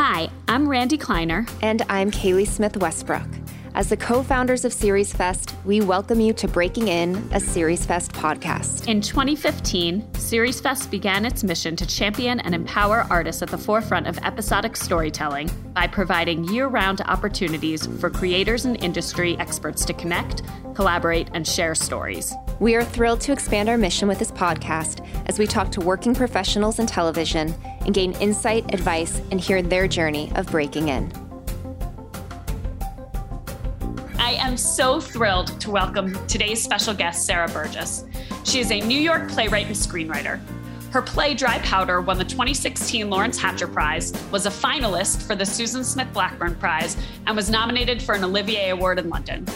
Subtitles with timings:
[0.00, 1.44] Hi, I'm Randi Kleiner.
[1.60, 3.26] And I'm Kaylee Smith Westbrook.
[3.74, 7.84] As the co founders of Series Fest, we welcome you to Breaking In, a Series
[7.84, 8.86] Fest podcast.
[8.86, 14.06] In 2015, Series Fest began its mission to champion and empower artists at the forefront
[14.06, 20.44] of episodic storytelling by providing year round opportunities for creators and industry experts to connect,
[20.76, 22.32] collaborate, and share stories.
[22.60, 26.14] We are thrilled to expand our mission with this podcast as we talk to working
[26.14, 27.52] professionals in television
[27.88, 31.10] and gain insight, advice, and hear their journey of breaking in.
[34.18, 38.04] I am so thrilled to welcome today's special guest, Sarah Burgess.
[38.44, 40.38] She is a New York playwright and screenwriter.
[40.90, 45.46] Her play Dry Powder won the 2016 Laurents Hatcher Prize, was a finalist for the
[45.46, 46.94] Susan Smith Blackburn Prize,
[47.26, 49.46] and was nominated for an Olivier Award in London.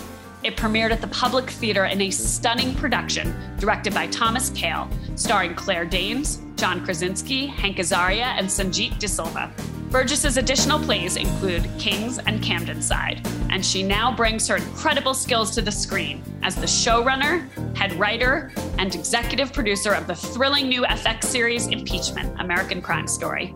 [0.44, 5.54] It premiered at the Public Theater in a stunning production directed by Thomas Kail, starring
[5.54, 9.52] Claire Danes, John Krasinski, Hank Azaria, and Sanjit De Silva.
[9.90, 15.62] Burgess's additional plays include Kings and Camdenside, and she now brings her incredible skills to
[15.62, 21.24] the screen as the showrunner, head writer, and executive producer of the thrilling new FX
[21.24, 23.54] series Impeachment American Crime Story.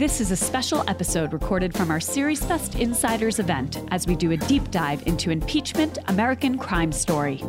[0.00, 4.30] This is a special episode recorded from our Series Fest Insiders event as we do
[4.30, 7.44] a deep dive into Impeachment American Crime Story.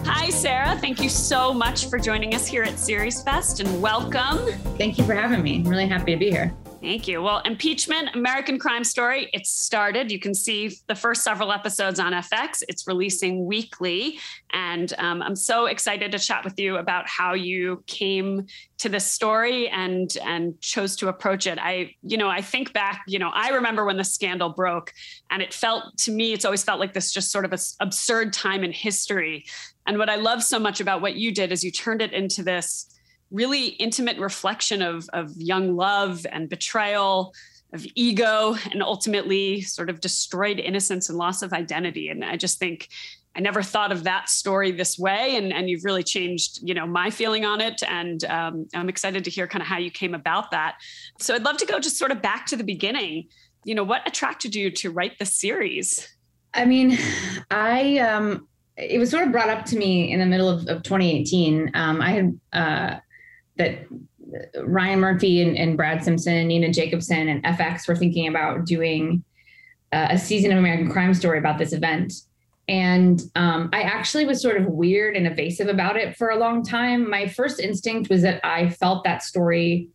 [0.00, 0.76] Hi, Sarah.
[0.82, 4.52] Thank you so much for joining us here at Series Fest and welcome.
[4.76, 5.60] Thank you for having me.
[5.60, 6.54] I'm really happy to be here.
[6.84, 7.22] Thank you.
[7.22, 10.12] Well, Impeachment, American Crime Story, it's started.
[10.12, 12.62] You can see the first several episodes on FX.
[12.68, 14.18] It's releasing weekly.
[14.52, 18.44] And um, I'm so excited to chat with you about how you came
[18.76, 21.58] to this story and and chose to approach it.
[21.58, 24.92] I, you know, I think back, you know, I remember when the scandal broke
[25.30, 28.62] and it felt to me, it's always felt like this just sort of absurd time
[28.62, 29.46] in history.
[29.86, 32.42] And what I love so much about what you did is you turned it into
[32.42, 32.93] this
[33.34, 37.34] really intimate reflection of, of young love and betrayal,
[37.72, 42.08] of ego, and ultimately sort of destroyed innocence and loss of identity.
[42.08, 42.88] And I just think
[43.36, 46.86] I never thought of that story this way, and, and you've really changed, you know,
[46.86, 47.82] my feeling on it.
[47.82, 50.76] And um, I'm excited to hear kind of how you came about that.
[51.18, 53.26] So I'd love to go just sort of back to the beginning.
[53.64, 56.08] You know, what attracted you to write the series?
[56.54, 56.96] I mean,
[57.50, 58.46] I um,
[58.76, 61.72] it was sort of brought up to me in the middle of, of 2018.
[61.74, 62.96] Um, I had uh,
[63.56, 63.86] that
[64.62, 69.22] Ryan Murphy and, and, Brad Simpson, Nina Jacobson, and FX were thinking about doing
[69.92, 72.12] uh, a season of American Crime Story about this event.
[72.66, 76.64] And um, I actually was sort of weird and evasive about it for a long
[76.64, 77.08] time.
[77.08, 79.88] My first instinct was that I felt that story,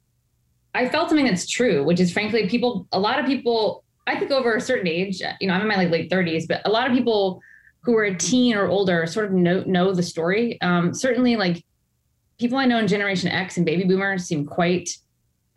[0.75, 4.31] I felt something that's true, which is frankly, people, a lot of people, I think
[4.31, 6.90] over a certain age, you know, I'm in my like late 30s, but a lot
[6.90, 7.42] of people
[7.81, 10.59] who are a teen or older sort of know know the story.
[10.62, 11.64] Um, certainly, like
[12.40, 14.90] people I know in Generation X and Baby Boomers seem quite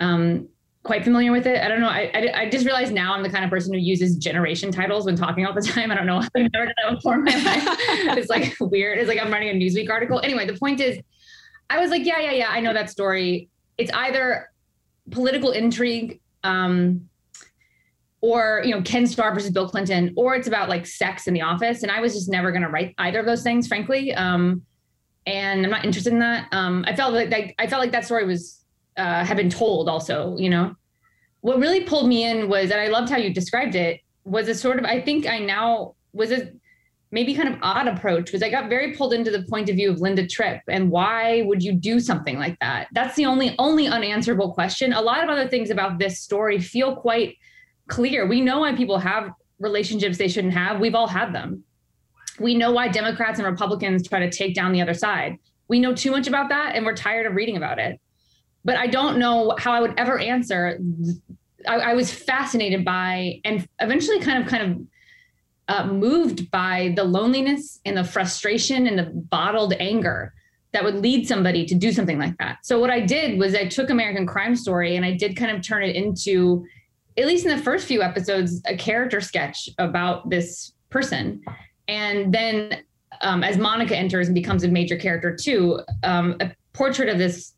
[0.01, 0.49] um,
[0.83, 1.63] quite familiar with it.
[1.63, 1.89] I don't know.
[1.89, 5.05] I, I, I, just realized now I'm the kind of person who uses generation titles
[5.05, 5.93] when talking all the time.
[5.93, 6.17] I don't know.
[6.17, 7.65] I've never done that before in my life.
[8.19, 8.99] it's like weird.
[8.99, 10.21] It's like I'm writing a Newsweek article.
[10.25, 10.99] Anyway, the point is,
[11.71, 12.49] I was like, yeah, yeah, yeah.
[12.51, 13.49] I know that story.
[13.79, 14.51] It's either
[15.11, 17.09] political intrigue, um,
[18.21, 21.43] or you know, Ken Starr versus Bill Clinton, or it's about like sex in the
[21.43, 21.83] office.
[21.83, 24.13] And I was just never going to write either of those things, frankly.
[24.15, 24.63] Um,
[25.27, 26.49] and I'm not interested in that.
[26.53, 28.65] Um, I felt like I felt like that story was
[28.97, 29.89] uh, had been told.
[29.89, 30.75] Also, you know,
[31.41, 34.55] what really pulled me in was, and I loved how you described it, was a
[34.55, 36.53] sort of I think I now was a
[37.11, 39.91] maybe kind of odd approach was I got very pulled into the point of view
[39.91, 42.89] of Linda Tripp and why would you do something like that?
[42.93, 44.93] That's the only only unanswerable question.
[44.93, 47.37] A lot of other things about this story feel quite
[47.89, 48.27] clear.
[48.27, 50.81] We know why people have relationships they shouldn't have.
[50.81, 51.65] We've all had them
[52.43, 55.39] we know why Democrats and Republicans try to take down the other side.
[55.69, 58.01] We know too much about that and we're tired of reading about it.
[58.65, 60.79] But I don't know how I would ever answer.
[61.67, 64.87] I, I was fascinated by and eventually kind of kind of
[65.69, 70.35] uh, moved by the loneliness and the frustration and the bottled anger
[70.73, 72.59] that would lead somebody to do something like that.
[72.63, 75.63] So what I did was I took American Crime Story and I did kind of
[75.63, 76.65] turn it into,
[77.17, 81.43] at least in the first few episodes, a character sketch about this person
[81.89, 82.83] and then
[83.21, 87.55] um, as Monica enters and becomes a major character too, um, a portrait of this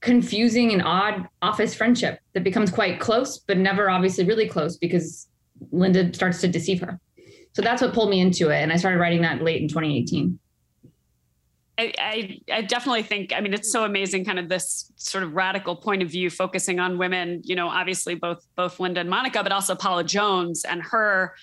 [0.00, 5.28] confusing and odd office friendship that becomes quite close, but never obviously really close because
[5.72, 7.00] Linda starts to deceive her.
[7.54, 8.56] So that's what pulled me into it.
[8.62, 10.38] And I started writing that late in 2018.
[11.76, 15.32] I, I, I, definitely think, I mean, it's so amazing, kind of this sort of
[15.32, 19.42] radical point of view, focusing on women, you know, obviously both, both Linda and Monica,
[19.42, 21.34] but also Paula Jones and her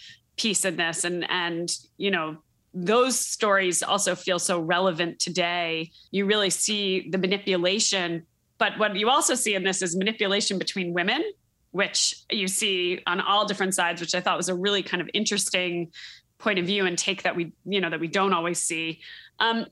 [0.42, 1.04] piece in this.
[1.04, 2.38] And and you know
[2.74, 5.92] those stories also feel so relevant today.
[6.12, 8.26] You really see the manipulation.
[8.58, 11.22] But what you also see in this is manipulation between women,
[11.72, 15.10] which you see on all different sides, which I thought was a really kind of
[15.14, 15.92] interesting
[16.38, 19.02] point of view and take that we, you know, that we don't always see.
[19.40, 19.66] Um,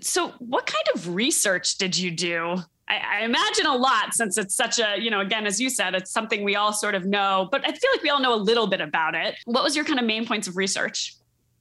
[0.00, 2.58] so what kind of research did you do
[2.88, 5.94] I, I, imagine a lot since it's such a, you know, again, as you said,
[5.94, 8.36] it's something we all sort of know, but I feel like we all know a
[8.36, 9.36] little bit about it.
[9.46, 11.16] What was your kind of main points of research?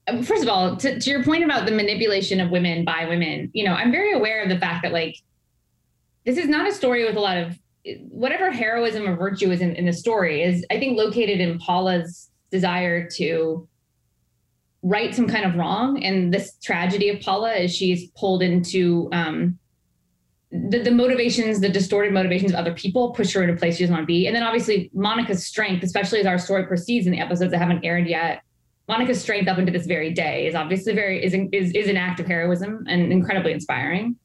[0.08, 3.50] Um, first of all, to, to your point about the manipulation of women by women,
[3.54, 5.16] you know, I'm very aware of the fact that like
[6.26, 7.58] this is not a story with a lot of
[8.10, 12.30] whatever heroism or virtue is in, in the story is, I think, located in Paula's
[12.52, 13.68] desire to
[14.84, 16.04] right some kind of wrong.
[16.04, 19.58] And this tragedy of Paula is she's pulled into um,
[20.54, 23.96] the, the motivations, the distorted motivations of other people push her into place she doesn't
[23.96, 24.28] want to be.
[24.28, 27.84] And then obviously Monica's strength, especially as our story proceeds in the episodes that haven't
[27.84, 28.44] aired yet,
[28.88, 32.20] Monica's strength up into this very day is obviously very is is, is an act
[32.20, 34.16] of heroism and incredibly inspiring.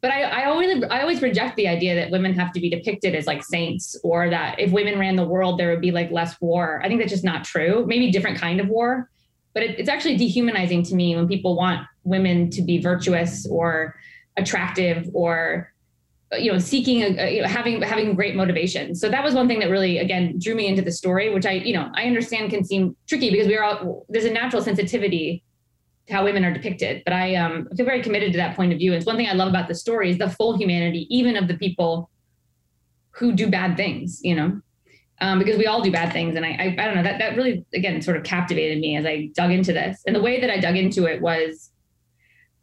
[0.00, 3.14] But I, I always I always reject the idea that women have to be depicted
[3.14, 6.40] as like saints or that if women ran the world there would be like less
[6.40, 6.80] war.
[6.82, 7.84] I think that's just not true.
[7.86, 9.10] Maybe different kind of war,
[9.52, 13.94] but it, it's actually dehumanizing to me when people want women to be virtuous or
[14.40, 15.72] attractive or
[16.38, 18.94] you know seeking a, you know, having having great motivation.
[18.94, 21.52] So that was one thing that really again drew me into the story which i
[21.52, 25.42] you know i understand can seem tricky because we are all there's a natural sensitivity
[26.06, 27.02] to how women are depicted.
[27.04, 28.92] But i um feel very committed to that point of view.
[28.92, 31.48] And it's one thing i love about the story is the full humanity even of
[31.48, 32.10] the people
[33.12, 34.60] who do bad things you know?
[35.22, 36.34] Um, because we all do bad things.
[36.36, 39.04] And I, I i don't know that that really again sort of captivated me as
[39.04, 40.02] i dug into this.
[40.06, 41.69] And the way that i dug into it was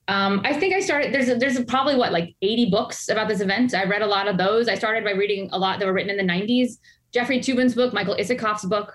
[0.07, 1.13] um, I think I started.
[1.13, 3.73] There's a, there's probably what like 80 books about this event.
[3.73, 4.69] I read a lot of those.
[4.69, 6.77] I started by reading a lot that were written in the 90s.
[7.13, 8.93] Jeffrey Toobin's book, Michael Isikoff's book,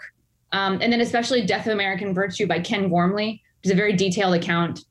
[0.52, 3.92] um, and then especially Death of American Virtue by Ken Gormley, which is a very
[3.92, 4.84] detailed account.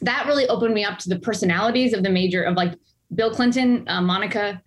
[0.00, 2.74] That really opened me up to the personalities of the major of like
[3.14, 4.60] Bill Clinton, uh, Monica,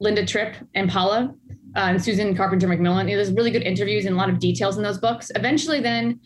[0.00, 1.34] Linda Tripp, and Paula,
[1.76, 3.06] uh, and Susan Carpenter McMillan.
[3.06, 5.30] There's really good interviews and a lot of details in those books.
[5.34, 6.20] Eventually, then,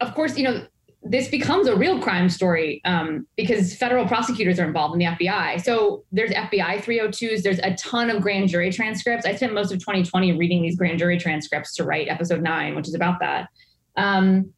[0.00, 0.66] of course, you know
[1.04, 5.62] this becomes a real crime story um, because federal prosecutors are involved in the FBI.
[5.62, 7.42] So there's FBI 302s.
[7.42, 9.26] There's a ton of grand jury transcripts.
[9.26, 12.86] I spent most of 2020 reading these grand jury transcripts to write episode nine, which
[12.86, 13.48] is about that.
[13.96, 14.52] Um,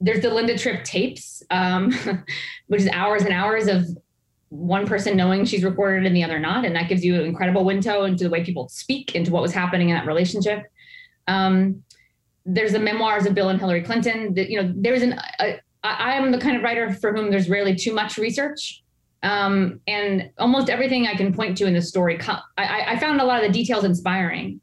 [0.00, 1.92] there's the Linda Tripp tapes, um,
[2.66, 3.86] which is hours and hours of
[4.48, 7.64] one person knowing she's recorded and the other not, and that gives you an incredible
[7.64, 10.64] window into the way people speak, into what was happening in that relationship.
[11.28, 11.82] Um,
[12.46, 14.34] there's the memoirs of Bill and Hillary Clinton.
[14.34, 17.48] That you know, there's an a, I am the kind of writer for whom there's
[17.48, 18.82] rarely too much research.
[19.22, 22.18] Um, and almost everything I can point to in the story,
[22.56, 24.60] I, I found a lot of the details inspiring.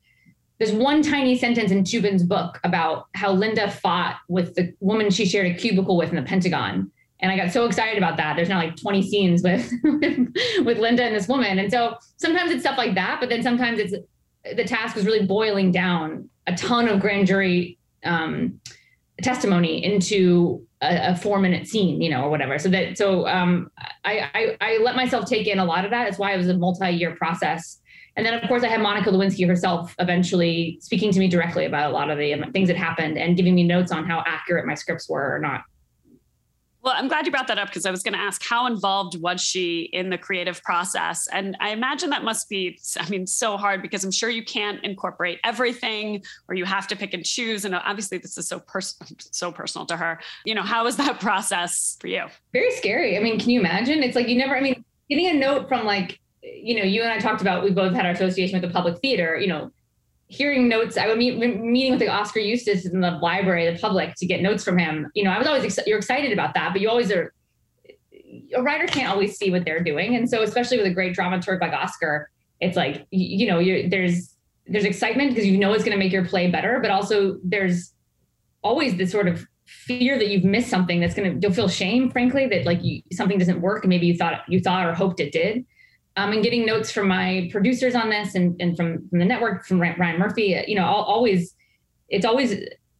[0.59, 5.25] There's one tiny sentence in Toobin's book about how Linda fought with the woman she
[5.25, 6.89] shared a cubicle with in the Pentagon.
[7.19, 8.35] And I got so excited about that.
[8.35, 9.69] There's now like 20 scenes with,
[10.63, 11.59] with Linda and this woman.
[11.59, 13.93] And so sometimes it's stuff like that, but then sometimes it's
[14.55, 18.59] the task is really boiling down a ton of grand jury um,
[19.21, 22.57] testimony into a, a, four minute scene, you know, or whatever.
[22.59, 23.71] So that so um,
[24.03, 26.05] I, I, I let myself take in a lot of that.
[26.05, 27.79] That's why it was a multi year process.
[28.15, 31.91] And then of course I had Monica Lewinsky herself eventually speaking to me directly about
[31.91, 34.75] a lot of the things that happened and giving me notes on how accurate my
[34.75, 35.63] scripts were or not.
[36.85, 39.19] Well, I'm glad you brought that up because I was going to ask how involved
[39.19, 41.27] was she in the creative process?
[41.33, 44.83] And I imagine that must be, I mean, so hard because I'm sure you can't
[44.83, 47.65] incorporate everything or you have to pick and choose.
[47.65, 50.19] And obviously, this is so personal, so personal to her.
[50.45, 52.25] You know, how was that process for you?
[52.53, 53.17] Very scary.
[53.17, 54.03] I mean, can you imagine?
[54.03, 57.11] It's like you never, I mean, getting a note from like, you know, you and
[57.11, 59.71] I talked about, we both had our association with the public theater, you know,
[60.27, 60.97] hearing notes.
[60.97, 64.41] I would meet meeting with the Oskar Eustis in the library, the public, to get
[64.41, 65.11] notes from him.
[65.13, 67.33] You know, I was always ex- you're excited about that, but you always are.
[68.55, 71.61] A writer can't always see what they're doing, and so especially with a great dramaturg
[71.61, 72.29] like Oskar,
[72.59, 74.35] it's like you, you know, there's
[74.67, 77.93] there's excitement because you know it's going to make your play better, but also there's
[78.63, 82.09] always this sort of fear that you've missed something that's going to you'll feel shame
[82.11, 85.19] frankly that like you, something doesn't work and maybe you thought you thought or hoped
[85.19, 85.65] it did
[86.17, 89.65] um, and getting notes from my producers on this and, and from, from the network,
[89.65, 91.55] from Ryan Murphy, you know, always,
[92.09, 92.53] it's always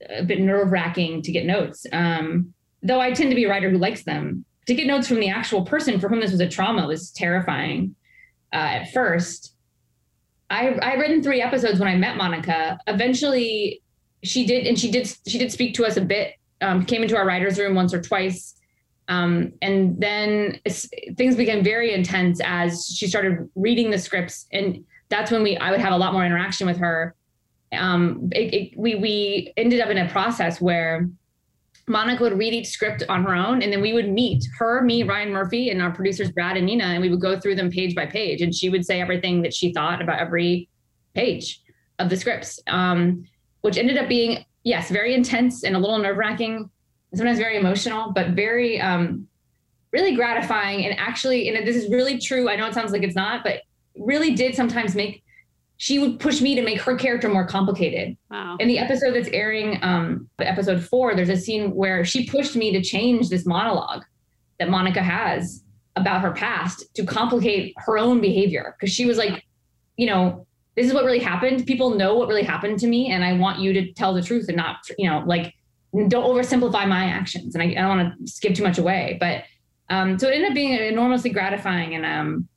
[0.09, 1.85] a bit nerve wracking to get notes.
[1.93, 2.53] Um,
[2.83, 4.45] though I tend to be a writer who likes them.
[4.67, 7.95] To get notes from the actual person for whom this was a trauma was terrifying
[8.51, 9.53] uh, at first.
[10.49, 12.79] I I read in three episodes when I met Monica.
[12.87, 13.83] Eventually,
[14.23, 16.33] she did, and she did she did speak to us a bit.
[16.61, 18.54] Um, came into our writers' room once or twice
[19.07, 20.59] um, and then
[21.15, 25.71] things became very intense as she started reading the scripts, and that's when we I
[25.71, 27.15] would have a lot more interaction with her.
[27.71, 31.09] Um, it, it, we we ended up in a process where
[31.87, 35.03] Monica would read each script on her own, and then we would meet her, me,
[35.03, 37.93] Ryan Murphy, and our producers Brad and Nina, and we would go through them page
[37.93, 40.67] by page, and she would say everything that she thought about every
[41.13, 41.61] page
[41.99, 43.23] of the scripts, um,
[43.61, 46.69] which ended up being yes, very intense and a little nerve wracking,
[47.15, 49.27] sometimes very emotional, but very um,
[49.91, 52.49] really gratifying, and actually, and this is really true.
[52.49, 53.61] I know it sounds like it's not, but
[53.97, 55.23] really did sometimes make
[55.77, 58.15] she would push me to make her character more complicated.
[58.31, 58.57] Wow.
[58.59, 62.71] In the episode that's airing, um, episode four, there's a scene where she pushed me
[62.71, 64.03] to change this monologue
[64.59, 65.63] that Monica has
[65.97, 68.75] about her past to complicate her own behavior.
[68.79, 69.45] Cause she was like,
[69.97, 70.45] you know,
[70.75, 71.65] this is what really happened.
[71.65, 73.11] People know what really happened to me.
[73.11, 75.53] And I want you to tell the truth and not, you know, like
[76.07, 77.55] don't oversimplify my actions.
[77.55, 79.43] And I, I don't want to give too much away, but
[79.89, 81.95] um, so it ended up being enormously gratifying.
[81.95, 82.47] And um,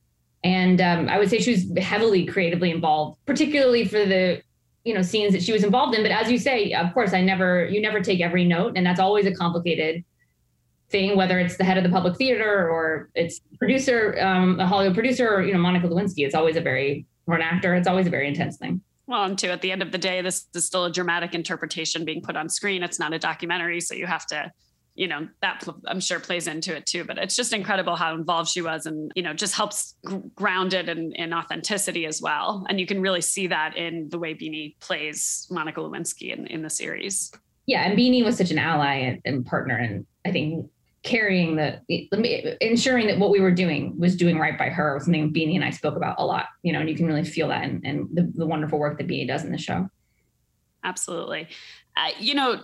[0.43, 4.41] and um, I would say she was heavily creatively involved, particularly for the
[4.83, 6.03] you know scenes that she was involved in.
[6.03, 8.99] But as you say, of course, I never you never take every note, and that's
[8.99, 10.03] always a complicated
[10.89, 14.95] thing, whether it's the head of the public theater or it's producer, um, a Hollywood
[14.95, 16.25] producer, or you know Monica Lewinsky.
[16.25, 18.81] It's always a very for an actor, it's always a very intense thing.
[19.09, 22.05] Well, and too, at the end of the day, this is still a dramatic interpretation
[22.05, 22.83] being put on screen.
[22.83, 24.51] It's not a documentary, so you have to
[24.95, 28.49] you know that i'm sure plays into it too but it's just incredible how involved
[28.49, 29.95] she was and you know just helps
[30.35, 34.17] ground it in, in authenticity as well and you can really see that in the
[34.17, 37.31] way beanie plays monica lewinsky in, in the series
[37.65, 40.65] yeah and beanie was such an ally and, and partner and i think
[41.03, 41.81] carrying the
[42.61, 45.63] ensuring that what we were doing was doing right by her was something beanie and
[45.63, 48.31] i spoke about a lot you know and you can really feel that and the,
[48.35, 49.89] the wonderful work that beanie does in the show
[50.83, 51.47] absolutely
[51.97, 52.61] uh, you know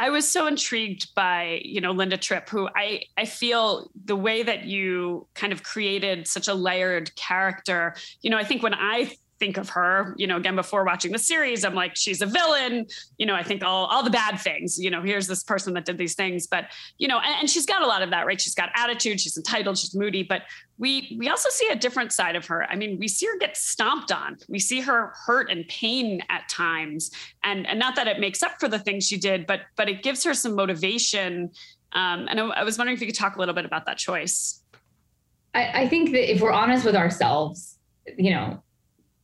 [0.00, 4.42] I was so intrigued by, you know, Linda Tripp, who I I feel the way
[4.42, 7.94] that you kind of created such a layered character.
[8.22, 11.18] You know, I think when I think of her, you know, again before watching the
[11.18, 12.86] series, I'm like, she's a villain.
[13.18, 14.78] You know, I think all all the bad things.
[14.78, 16.66] You know, here's this person that did these things, but
[16.98, 18.40] you know, and, and she's got a lot of that, right?
[18.40, 20.42] She's got attitude, she's entitled, she's moody, but
[20.78, 22.64] we we also see a different side of her.
[22.70, 24.36] I mean, we see her get stomped on.
[24.48, 27.10] We see her hurt and pain at times,
[27.42, 30.02] and and not that it makes up for the things she did, but but it
[30.02, 31.50] gives her some motivation.
[31.92, 33.98] Um, and I, I was wondering if you could talk a little bit about that
[33.98, 34.62] choice.
[35.54, 37.78] I, I think that if we're honest with ourselves,
[38.16, 38.62] you know,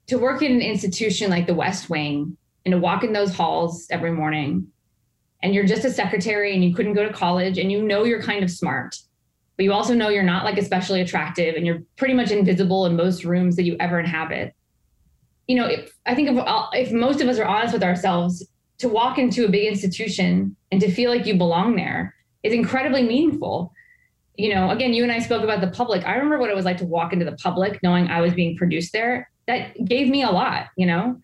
[0.06, 3.86] to work in an institution like the West Wing and to walk in those halls
[3.90, 4.68] every morning
[5.42, 8.22] and you're just a secretary and you couldn't go to college and you know you're
[8.22, 8.96] kind of smart,
[9.56, 12.96] but you also know you're not like especially attractive and you're pretty much invisible in
[12.96, 14.54] most rooms that you ever inhabit.
[15.46, 18.44] You know, if, I think if, if most of us are honest with ourselves,
[18.78, 23.02] to walk into a big institution and to feel like you belong there is incredibly
[23.02, 23.72] meaningful.
[24.36, 26.04] You know, again, you and I spoke about the public.
[26.04, 28.56] I remember what it was like to walk into the public knowing I was being
[28.56, 31.20] produced there that gave me a lot, you know?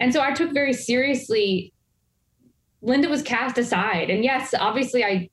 [0.00, 1.72] And so I took very seriously
[2.82, 4.10] Linda was cast aside.
[4.10, 5.30] And yes, obviously I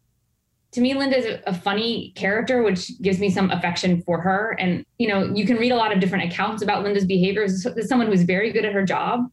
[0.72, 4.56] to me, Linda is a, funny character, which gives me some affection for her.
[4.58, 7.44] And you know, you can read a lot of different accounts about Linda's behavior.
[7.44, 9.30] As someone who's very good at her job,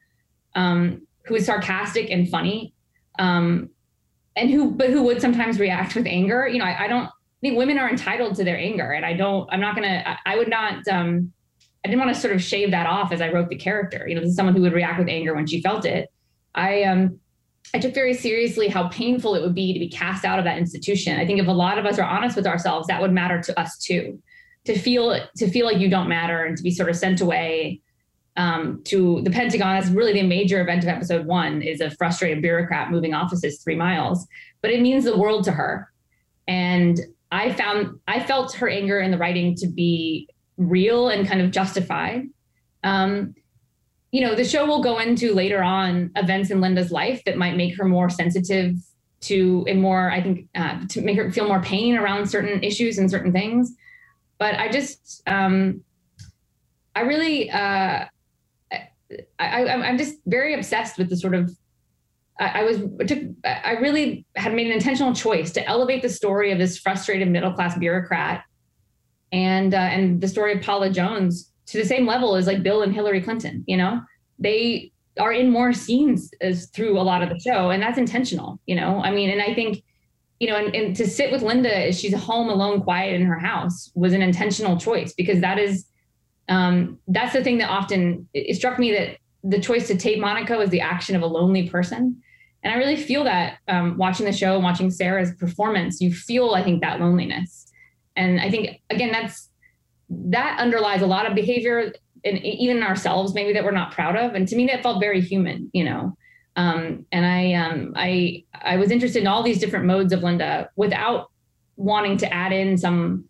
[0.56, 2.74] um, who is sarcastic and funny,
[3.20, 3.70] um,
[4.34, 6.48] and who but who would sometimes react with anger.
[6.48, 7.08] You know, I, I, don't
[7.40, 9.48] think women are entitled to their anger, and I don't.
[9.52, 10.02] I'm not gonna.
[10.04, 10.88] I, I would not.
[10.88, 11.32] Um,
[11.84, 14.06] I didn't want to sort of shave that off as I wrote the character.
[14.08, 16.10] You know, this is someone who would react with anger when she felt it.
[16.54, 17.20] I um
[17.74, 20.58] I took very seriously how painful it would be to be cast out of that
[20.58, 21.20] institution.
[21.20, 23.60] I think if a lot of us are honest with ourselves, that would matter to
[23.60, 24.20] us too.
[24.64, 27.80] To feel to feel like you don't matter and to be sort of sent away
[28.36, 32.40] um, to the Pentagon as really the major event of episode one is a frustrated
[32.40, 34.26] bureaucrat moving offices three miles,
[34.62, 35.90] but it means the world to her.
[36.46, 36.98] And
[37.30, 41.50] I found I felt her anger in the writing to be real and kind of
[41.50, 42.26] justified.
[42.84, 43.34] Um,
[44.10, 47.56] you know, the show will go into later on events in Linda's life that might
[47.56, 48.76] make her more sensitive
[49.20, 52.98] to and more, I think, uh, to make her feel more pain around certain issues
[52.98, 53.74] and certain things.
[54.38, 55.82] But I just, um,
[56.94, 58.06] I really, uh,
[59.38, 61.50] I, am just very obsessed with the sort of.
[62.38, 63.18] I, I was took.
[63.44, 67.52] I really had made an intentional choice to elevate the story of this frustrated middle
[67.52, 68.44] class bureaucrat
[69.32, 72.82] and uh, and the story of Paula Jones to the same level as like Bill
[72.82, 73.64] and Hillary Clinton.
[73.66, 74.00] You know,
[74.38, 78.58] they are in more scenes as through a lot of the show, and that's intentional.
[78.66, 79.82] You know, I mean, and I think
[80.40, 83.38] you know, and, and to sit with Linda as she's home alone, quiet in her
[83.38, 85.86] house, was an intentional choice because that is
[86.48, 90.56] um, that's the thing that often it struck me that the choice to tape Monica
[90.56, 92.20] was the action of a lonely person.
[92.62, 96.54] And I really feel that um, watching the show and watching Sarah's performance, you feel,
[96.54, 97.67] I think, that loneliness.
[98.18, 99.48] And I think again, that's
[100.10, 101.92] that underlies a lot of behavior
[102.24, 104.34] and even ourselves maybe that we're not proud of.
[104.34, 106.16] And to me, that felt very human, you know.
[106.56, 110.68] Um, and I, um, I, I was interested in all these different modes of Linda
[110.74, 111.30] without
[111.76, 113.26] wanting to add in some,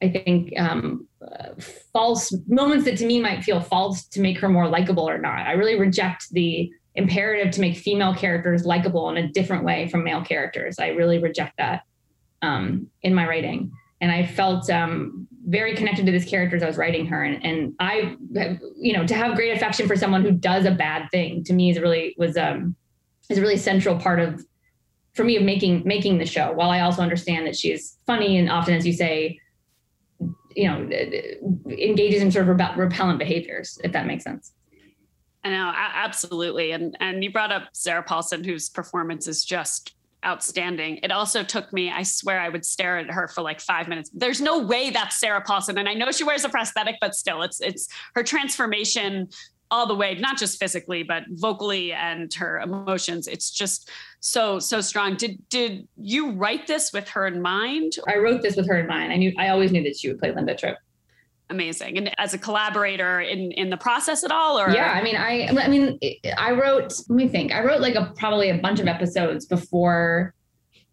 [0.00, 1.48] I think, um, uh,
[1.92, 5.46] false moments that to me might feel false to make her more likable or not.
[5.46, 10.02] I really reject the imperative to make female characters likable in a different way from
[10.02, 10.78] male characters.
[10.78, 11.82] I really reject that
[12.40, 13.72] um, in my writing.
[14.00, 17.22] And I felt um, very connected to this character as I was writing her.
[17.22, 18.16] And, and I,
[18.76, 21.70] you know, to have great affection for someone who does a bad thing to me
[21.70, 22.76] is really was um,
[23.28, 24.44] is a really central part of
[25.14, 26.52] for me of making making the show.
[26.52, 29.38] While I also understand that she's funny and often, as you say,
[30.56, 30.88] you know,
[31.68, 34.52] engages in sort of repellent behaviors, if that makes sense.
[35.42, 36.72] I know, absolutely.
[36.72, 40.98] And and you brought up Sarah Paulson, whose performance is just outstanding.
[41.02, 44.10] It also took me, I swear I would stare at her for like five minutes.
[44.12, 45.78] There's no way that's Sarah Paulson.
[45.78, 49.28] And I know she wears a prosthetic, but still it's it's her transformation
[49.70, 53.28] all the way, not just physically, but vocally and her emotions.
[53.28, 55.16] It's just so, so strong.
[55.16, 57.92] Did did you write this with her in mind?
[58.08, 59.12] I wrote this with her in mind.
[59.12, 60.76] I knew I always knew that she would play Linda Tripp
[61.50, 61.98] amazing.
[61.98, 64.70] And as a collaborator in in the process at all or?
[64.70, 65.98] Yeah i mean i i mean
[66.38, 70.34] i wrote let me think i wrote like a probably a bunch of episodes before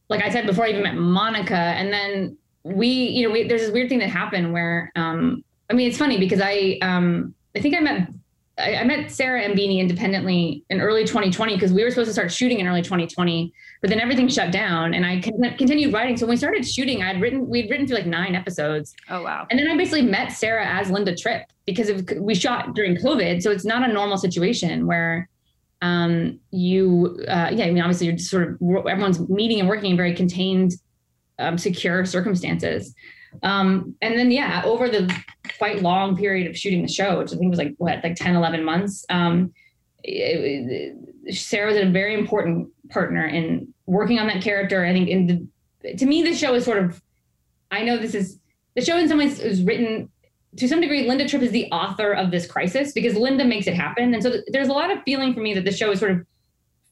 [0.10, 1.56] like i said before i even met monica.
[1.56, 5.74] And then we you know we, there's this weird thing that happened where um i
[5.74, 8.10] mean it's funny because i um i think i met
[8.58, 12.14] I, I met Sarah and Beanie independently in early 2020 because we were supposed to
[12.14, 16.18] start shooting in early 2020, but then everything shut down and I con- continued writing.
[16.18, 18.96] So when we started shooting, I had written, we'd written through like nine episodes.
[19.10, 19.48] Oh, wow.
[19.50, 23.42] And then I basically met Sarah as Linda Tripp because of, we shot during COVID.
[23.42, 25.30] So it's not a normal situation where
[25.82, 29.92] um, you, uh, yeah, I mean, obviously you're just sort of, everyone's meeting and working
[29.92, 30.74] in very contained,
[31.38, 32.96] um, secure circumstances.
[33.44, 35.14] Um, and then, yeah, over the
[35.58, 38.36] quite long period of shooting the show, which I think was like, what, like 10,
[38.36, 39.54] 11 months, um,
[40.04, 40.96] it,
[41.26, 44.86] it, Sarah was a very important partner in working on that character.
[44.86, 45.50] I think in
[45.82, 47.02] the, to me, the show is sort of,
[47.72, 48.40] I know this is,
[48.76, 50.10] the show in some ways is written
[50.58, 53.76] to some degree, Linda Tripp is the author of this crisis because Linda makes it
[53.76, 54.14] happen.
[54.14, 56.12] And so th- there's a lot of feeling for me that the show is sort
[56.12, 56.26] of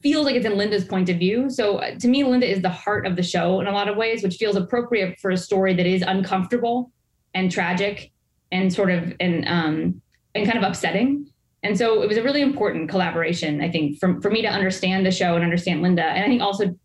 [0.01, 1.49] feels like it's in Linda's point of view.
[1.49, 3.97] So uh, to me, Linda is the heart of the show in a lot of
[3.97, 6.91] ways, which feels appropriate for a story that is uncomfortable
[7.33, 8.11] and tragic
[8.51, 10.01] and sort of and um
[10.33, 11.31] and kind of upsetting.
[11.63, 15.03] And so it was a really important collaboration, I think, for, for me to understand
[15.03, 16.03] the show and understand Linda.
[16.03, 16.77] And I think also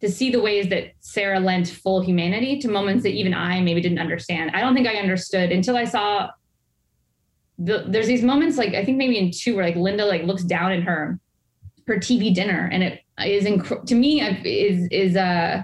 [0.00, 3.80] to see the ways that Sarah lent full humanity to moments that even I maybe
[3.80, 4.50] didn't understand.
[4.52, 6.28] I don't think I understood until I saw
[7.58, 10.44] the, there's these moments like I think maybe in two where like Linda like looks
[10.44, 11.18] down at her
[11.86, 15.62] her TV dinner, and it is inc- to me is is uh,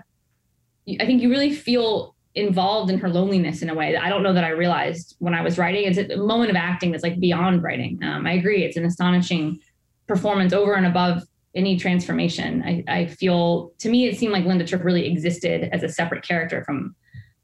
[0.89, 4.23] I think you really feel involved in her loneliness in a way that I don't
[4.23, 5.85] know that I realized when I was writing.
[5.85, 8.03] It's a moment of acting that's like beyond writing.
[8.03, 9.61] Um, I agree, it's an astonishing
[10.07, 11.23] performance over and above
[11.55, 12.63] any transformation.
[12.65, 16.27] I, I feel to me it seemed like Linda Tripp really existed as a separate
[16.27, 16.97] character from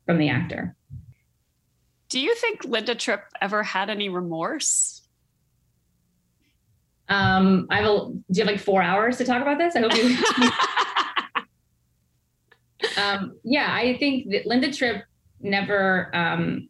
[0.07, 0.75] from the actor.
[2.09, 5.03] Do you think Linda Tripp ever had any remorse?
[7.09, 8.11] Um, I will.
[8.11, 9.77] do you have like four hours to talk about this?
[9.77, 10.17] I hope you.
[12.97, 15.05] um, yeah, I think that Linda Tripp
[15.41, 16.15] never.
[16.15, 16.69] Um,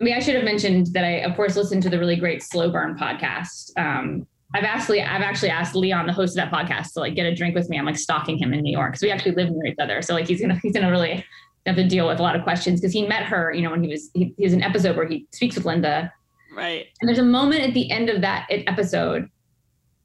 [0.00, 2.42] I mean, I should have mentioned that I, of course, listened to the really great
[2.42, 3.70] Slow Burn podcast.
[3.78, 7.26] Um, I've actually, I've actually asked Leon, the host of that podcast, to like get
[7.26, 7.78] a drink with me.
[7.78, 10.02] I'm like stalking him in New York because we actually live near each other.
[10.02, 11.24] So like he's gonna, he's gonna really
[11.66, 13.82] have to deal with a lot of questions because he met her, you know, when
[13.82, 16.12] he was, he, he was an episode where he speaks with Linda
[16.54, 16.86] Right.
[17.00, 19.28] And there's a moment at the end of that episode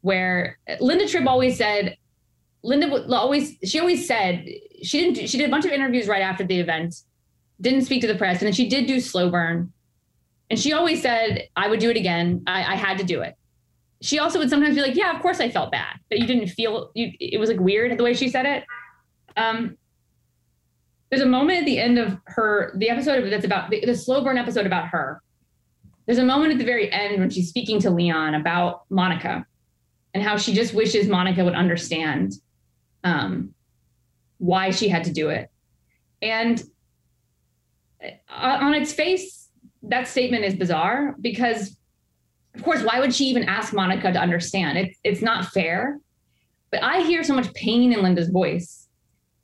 [0.01, 1.95] where Linda Tripp always said,
[2.63, 4.45] Linda always, she always said,
[4.83, 6.95] she didn't, do, she did a bunch of interviews right after the event,
[7.61, 9.71] didn't speak to the press, and then she did do slow burn.
[10.49, 12.43] And she always said, I would do it again.
[12.47, 13.35] I, I had to do it.
[14.01, 16.47] She also would sometimes be like, yeah, of course I felt bad, but you didn't
[16.47, 18.63] feel, you, it was like weird the way she said it.
[19.37, 19.77] Um,
[21.09, 24.23] there's a moment at the end of her, the episode that's about the, the slow
[24.23, 25.21] burn episode about her
[26.09, 29.45] there's a moment at the very end when she's speaking to Leon about Monica
[30.15, 32.33] and how she just wishes Monica would understand
[33.03, 33.53] um,
[34.37, 35.49] why she had to do it.
[36.21, 36.61] And
[38.03, 39.49] uh, on its face,
[39.83, 41.77] that statement is bizarre because,
[42.55, 44.77] of course, why would she even ask Monica to understand?
[44.77, 45.99] It's it's not fair.
[46.71, 48.87] But I hear so much pain in Linda's voice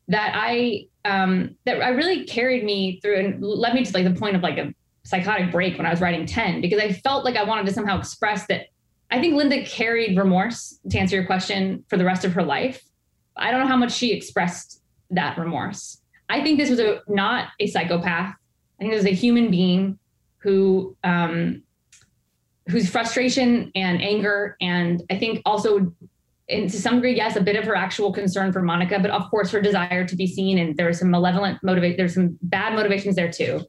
[0.07, 4.19] that I um, that I really carried me through and led me to like the
[4.19, 7.35] point of like a psychotic break when I was writing 10 because I felt like
[7.35, 8.67] I wanted to somehow express that
[9.11, 12.81] I think Linda carried remorse to answer your question for the rest of her life.
[13.37, 16.01] I don't know how much she expressed that remorse.
[16.29, 18.33] I think this was a not a psychopath.
[18.33, 19.99] I think this was a human being
[20.37, 21.63] who um,
[22.67, 25.93] whose frustration and anger and I think also
[26.47, 29.29] and to some degree, yes, a bit of her actual concern for Monica, but of
[29.31, 30.59] course her desire to be seen.
[30.59, 31.97] And there was some malevolent motivate.
[31.97, 33.61] There's some bad motivations there too.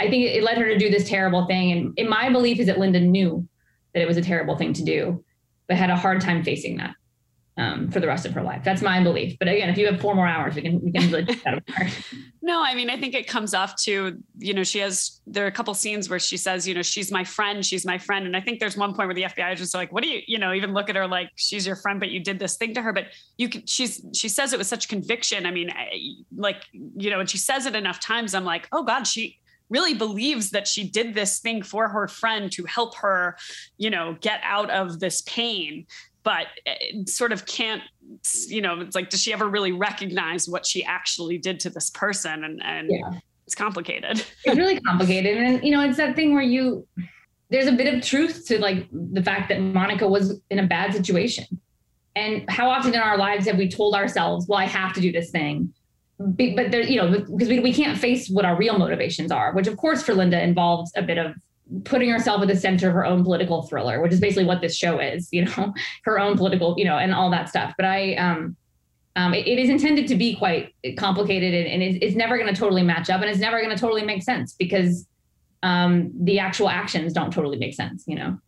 [0.00, 1.70] I think it led her to do this terrible thing.
[1.72, 3.46] And in my belief is that Linda knew
[3.94, 5.24] that it was a terrible thing to do,
[5.68, 6.94] but had a hard time facing that
[7.58, 8.62] um, for the rest of her life.
[8.64, 9.36] That's my belief.
[9.38, 11.90] But again, if you have four more hours, we can we can really that apart.
[12.40, 15.48] No, I mean, I think it comes off to, you know, she has there are
[15.48, 18.24] a couple scenes where she says, you know, she's my friend, she's my friend.
[18.24, 20.22] And I think there's one point where the FBI is just like, what do you,
[20.26, 22.72] you know, even look at her like she's your friend, but you did this thing
[22.72, 22.94] to her.
[22.94, 25.44] But you can she's she says it with such conviction.
[25.44, 25.90] I mean, I,
[26.34, 29.40] like, you know, and she says it enough times, I'm like, oh God, she
[29.70, 33.36] really believes that she did this thing for her friend to help her,
[33.76, 35.86] you know, get out of this pain
[36.28, 37.82] but eh, sort of can't
[38.48, 41.88] you know it's like does she ever really recognize what she actually did to this
[41.88, 42.44] person?
[42.44, 43.18] And and yeah.
[43.46, 44.22] it's complicated.
[44.44, 45.38] It's really complicated.
[45.38, 46.86] And you know it's that thing where you
[47.48, 50.92] there's a bit of truth to like the fact that monica was in a bad
[50.92, 51.46] situation.
[52.14, 55.10] And how often in our lives have we told ourselves well i have to do
[55.10, 55.72] this thing.
[56.18, 59.66] But there you know because we, we can't face what our real motivations are which
[59.66, 61.34] of course for linda involves a bit of
[61.84, 64.76] putting herself at the center of her own political thriller, which is basically what this
[64.76, 67.74] show is, you know, her own political, you know, and all that stuff.
[67.76, 68.56] But I, um,
[69.16, 72.58] um, it, it is intended to be quite complicated and, and it's, never going to
[72.58, 75.06] totally match up and it's never going to totally make sense because
[75.62, 78.38] um, the actual actions don't totally make sense, you know.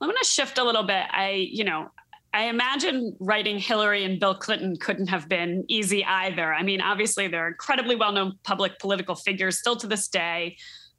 [0.00, 1.04] Well, I'm going to shift a little bit.
[1.10, 1.90] I, you know,
[2.34, 6.52] I imagine writing Hillary and Bill Clinton couldn't have been easy either.
[6.52, 10.56] I mean, obviously, they're incredibly well known public political figures still to this day.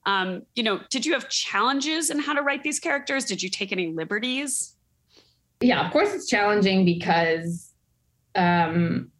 [0.09, 3.25] Um, you know, did you have challenges in how to write these characters?
[3.25, 4.75] Did you take any liberties?
[5.61, 7.71] Yeah, of course it's challenging because
[8.33, 9.11] um,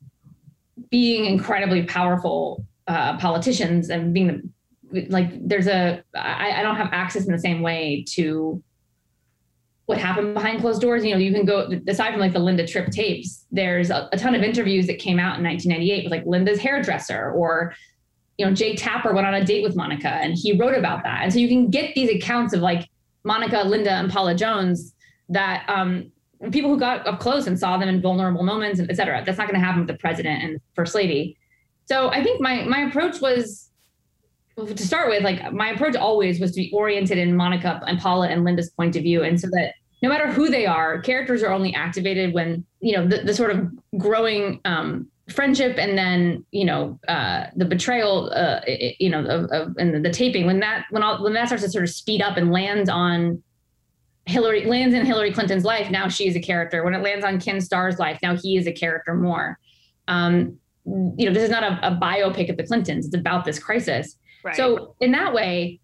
[0.89, 4.51] being incredibly powerful uh, politicians and being
[4.91, 8.63] the, like there's a I, I don't have access in the same way to
[9.85, 11.05] what happened behind closed doors.
[11.05, 13.45] You know, you can go aside from like the Linda Tripp tapes.
[13.51, 17.31] There's a, a, ton of interviews that came out in 1998 with like Linda's hairdresser
[17.31, 17.75] or
[18.39, 21.19] you know, Jake Tapper went on a date with Monica and he wrote about that.
[21.23, 22.89] And so you can get these accounts of like
[23.25, 24.95] Monica, Linda, and Paula Jones
[25.27, 26.09] that um,
[26.49, 29.21] people who got up close and saw them in vulnerable moments, et cetera.
[29.25, 31.37] That's not going to happen with the president and first lady.
[31.85, 33.71] So I think my my approach was
[34.55, 38.29] to start with, like my approach always was to be oriented in Monica and Paula
[38.29, 41.51] and Linda's point of view, and so that no matter who they are, characters are
[41.51, 46.65] only activated when you know the, the sort of growing um, friendship and then you
[46.65, 48.61] know uh, the betrayal uh,
[48.99, 51.69] you know of, of, and the, taping when that when all when that starts to
[51.69, 53.41] sort of speed up and lands on
[54.25, 56.83] Hillary lands in Hillary Clinton's life now she is a character.
[56.83, 59.59] When it lands on Ken Starr's life now he is a character more.
[60.07, 63.05] Um, you know this is not a, a biopic of the Clintons.
[63.05, 64.15] It's about this crisis.
[64.43, 64.55] Right.
[64.55, 65.79] so in that way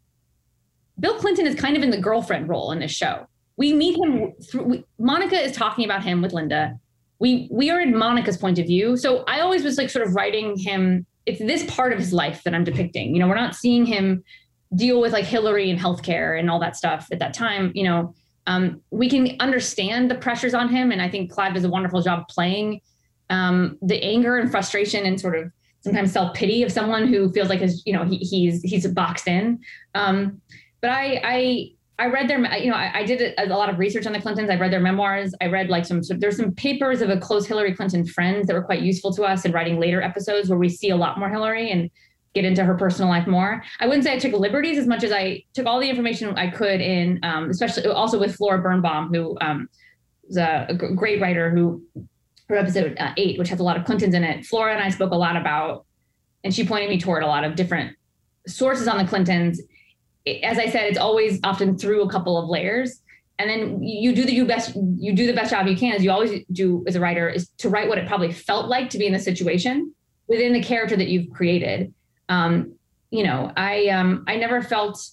[0.99, 3.27] Bill Clinton is kind of in the girlfriend role in this show.
[3.57, 6.79] We meet him through we, Monica is talking about him with Linda
[7.19, 8.97] we we are in Monica's point of view.
[8.97, 11.05] So I always was like sort of writing him.
[11.25, 13.13] It's this part of his life that I'm depicting.
[13.13, 14.23] You know, we're not seeing him
[14.75, 17.71] deal with like Hillary and healthcare and all that stuff at that time.
[17.73, 18.15] You know,
[18.47, 22.01] um, we can understand the pressures on him, and I think Clive does a wonderful
[22.01, 22.81] job playing
[23.29, 25.51] um, the anger and frustration and sort of
[25.81, 29.27] sometimes self pity of someone who feels like his, you know, he, he's he's boxed
[29.27, 29.59] in.
[29.93, 30.41] Um,
[30.81, 34.05] but I I I read their, you know, I, I, did a, lot of research
[34.05, 34.49] on the Clintons.
[34.49, 35.33] I read their memoirs.
[35.39, 38.53] I read like some, so there's some papers of a close Hillary Clinton friends that
[38.53, 41.29] were quite useful to us in writing later episodes where we see a lot more
[41.29, 41.89] Hillary and
[42.33, 43.63] get into her personal life more.
[43.79, 46.49] I wouldn't say I took liberties as much as I took all the information I
[46.49, 49.69] could in, um, especially also with Flora Birnbaum, who um,
[50.35, 51.81] a, a, great writer who,
[52.49, 54.45] her episode uh, eight, which has a lot of Clintons in it.
[54.45, 55.85] Flora and I spoke a lot about,
[56.43, 57.95] and she pointed me toward a lot of different
[58.47, 59.61] sources on the Clintons
[60.43, 63.01] as I said, it's always often through a couple of layers.
[63.37, 66.03] And then you do the you best you do the best job you can, as
[66.03, 68.97] you always do as a writer, is to write what it probably felt like to
[68.97, 69.93] be in the situation
[70.27, 71.93] within the character that you've created.
[72.29, 72.73] Um,
[73.11, 75.05] you know, I um, I never felt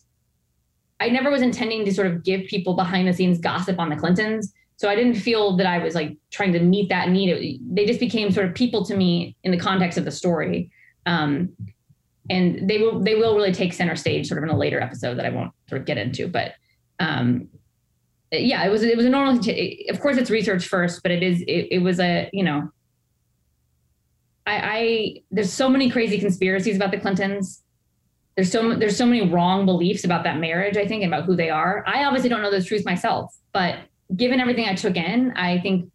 [1.01, 3.97] I never was intending to sort of give people behind the scenes gossip on the
[3.97, 4.53] Clintons.
[4.77, 7.61] So I didn't feel that I was like trying to meet that need.
[7.71, 10.71] They just became sort of people to me in the context of the story.
[11.07, 11.51] Um,
[12.31, 15.17] and they will they will really take center stage sort of in a later episode
[15.17, 16.29] that I won't sort of get into.
[16.29, 16.55] But
[17.01, 17.49] um,
[18.31, 19.41] yeah, it was it was a normal.
[19.91, 22.71] Of course, it's research first, but it is it, it was a you know.
[24.45, 27.63] I, I there's so many crazy conspiracies about the Clintons.
[28.37, 30.77] There's so there's so many wrong beliefs about that marriage.
[30.77, 31.85] I think about who they are.
[31.87, 33.79] I obviously don't know the truth myself, but
[34.17, 35.91] given everything I took in, I think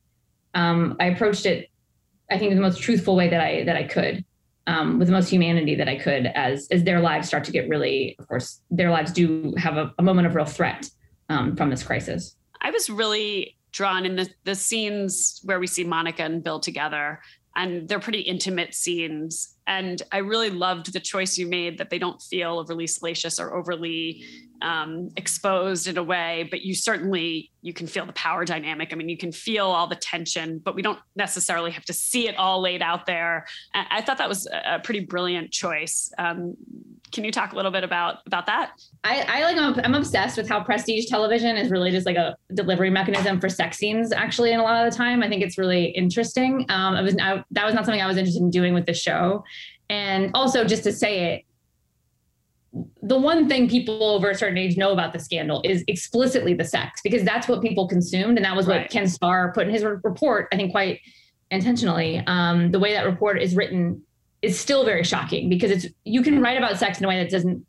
[0.54, 1.70] um, I approached it.
[2.30, 4.24] I think the most truthful way that I that I could
[4.68, 7.68] um, with the most humanity that I could as as their lives start to get
[7.68, 10.90] really, of course, their lives do have a, a moment of real threat
[11.30, 12.36] um, from this crisis.
[12.62, 17.20] I was really drawn in the the scenes where we see Monica and Bill together
[17.58, 22.00] and they're pretty intimate scenes and i really loved the choice you made that they
[22.00, 24.24] don't feel overly salacious or overly
[24.62, 28.96] um, exposed in a way but you certainly you can feel the power dynamic i
[28.96, 32.36] mean you can feel all the tension but we don't necessarily have to see it
[32.38, 36.56] all laid out there i, thought that was a pretty brilliant choice um,
[37.12, 38.72] can you talk a little bit about about that?
[39.04, 42.36] I, I like I'm, I'm, obsessed with how prestige television is really just like a
[42.54, 44.12] delivery mechanism for sex scenes.
[44.12, 46.66] Actually, in a lot of the time, I think it's really interesting.
[46.70, 48.94] Um, I was I, that was not something I was interested in doing with the
[48.94, 49.44] show,
[49.90, 51.44] and also just to say it.
[53.02, 56.66] The one thing people over a certain age know about the scandal is explicitly the
[56.66, 58.90] sex, because that's what people consumed, and that was what.
[58.90, 60.48] Ken Starr put in his report.
[60.52, 61.00] I think quite
[61.50, 62.22] intentionally.
[62.28, 64.02] Um, the way that report is written
[64.42, 67.32] is still very shocking because it's you can write about sex in a way that
[67.32, 67.66] doesn't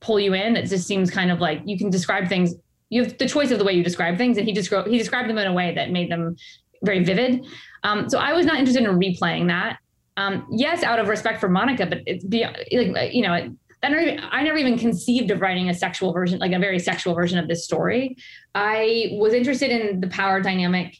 [0.00, 0.56] pull you in.
[0.56, 2.54] It just seems kind of like you can describe things.
[2.90, 5.28] You have the choice of the way you describe things, and he described he described
[5.28, 6.36] them in a way that made them
[6.84, 7.44] very vivid.
[7.84, 9.78] Um, so I was not interested in replaying that.
[10.18, 12.56] Um, yes, out of respect for Monica, but it's beyond,
[12.92, 16.38] like you know, I never, even, I never even conceived of writing a sexual version,
[16.38, 18.16] like a very sexual version of this story.
[18.54, 20.96] I was interested in the power dynamic.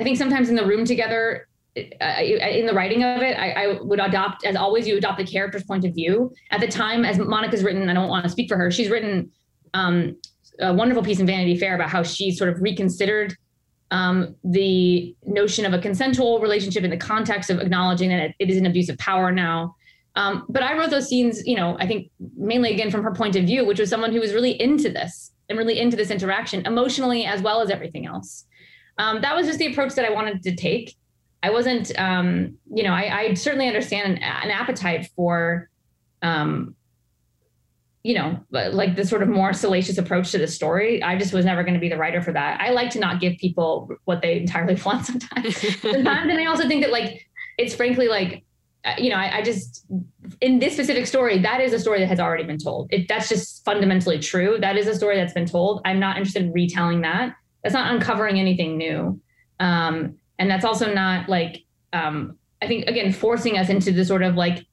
[0.00, 4.00] I think sometimes in the room together, in the writing of it, I, I, would
[4.00, 6.32] adopt, as always, you adopt the character's point of view.
[6.50, 9.30] At the time, as Monica's written, I don't want to speak for her, she's written
[9.74, 10.16] um,
[10.58, 13.36] a wonderful piece in Vanity Fair about how she sort of reconsidered
[13.90, 18.56] um, the notion of a consensual relationship in the context of acknowledging that it is
[18.56, 19.74] an abuse of power now.
[20.20, 23.36] Um, but I wrote those scenes, you know, I think mainly again from her point
[23.36, 26.66] of view, which was someone who was really into this and really into this interaction
[26.66, 28.44] emotionally as well as everything else.
[28.98, 30.94] Um, that was just the approach that I wanted to take.
[31.42, 35.70] I wasn't, um, you know, I, I certainly understand an, an appetite for,
[36.20, 36.76] um,
[38.02, 41.02] you know, like the sort of more salacious approach to the story.
[41.02, 42.60] I just was never going to be the writer for that.
[42.60, 45.56] I like to not give people what they entirely want sometimes.
[45.80, 48.44] sometimes, and I also think that like it's frankly like,
[48.96, 49.84] you know, I, I, just
[50.40, 52.88] in this specific story, that is a story that has already been told.
[52.90, 54.56] It, that's just fundamentally true.
[54.58, 55.82] That is a story that's been told.
[55.84, 57.34] I'm not interested in retelling that.
[57.62, 59.20] That's not uncovering anything new.
[59.58, 61.62] Um, and that's also not like
[61.92, 64.66] um, i think again forcing us into the sort of like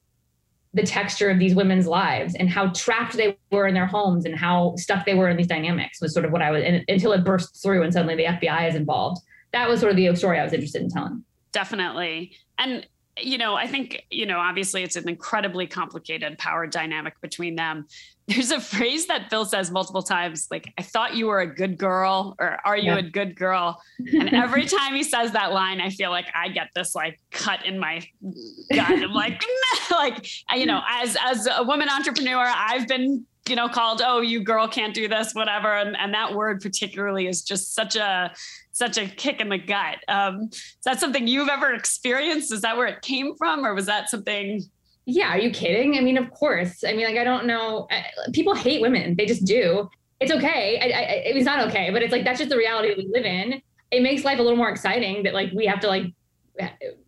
[0.73, 4.35] the texture of these women's lives and how trapped they were in their homes and
[4.35, 7.11] how stuck they were in these dynamics was sort of what i was and, until
[7.11, 9.21] it burst through and suddenly the fbi is involved
[9.53, 12.87] that was sort of the story i was interested in telling definitely and
[13.21, 17.87] you know, I think, you know, obviously it's an incredibly complicated power dynamic between them.
[18.27, 21.77] There's a phrase that Bill says multiple times, like, I thought you were a good
[21.77, 22.97] girl, or are you yeah.
[22.97, 23.81] a good girl?
[23.99, 27.65] And every time he says that line, I feel like I get this like cut
[27.65, 28.01] in my
[28.73, 28.89] gut.
[28.89, 29.41] I'm like,
[29.91, 34.43] like, you know, as as a woman entrepreneur, I've been you know called oh you
[34.43, 38.29] girl can't do this whatever and, and that word particularly is just such a
[38.77, 39.97] such a kick in the gut.
[40.07, 42.53] Um, is that something you've ever experienced?
[42.53, 44.63] Is that where it came from, or was that something?
[45.05, 45.97] Yeah, are you kidding?
[45.97, 46.83] I mean, of course.
[46.83, 47.87] I mean, like, I don't know.
[48.33, 49.89] People hate women; they just do.
[50.19, 50.79] It's okay.
[50.79, 53.61] I, I, it's not okay, but it's like that's just the reality we live in.
[53.91, 56.05] It makes life a little more exciting that like we have to like,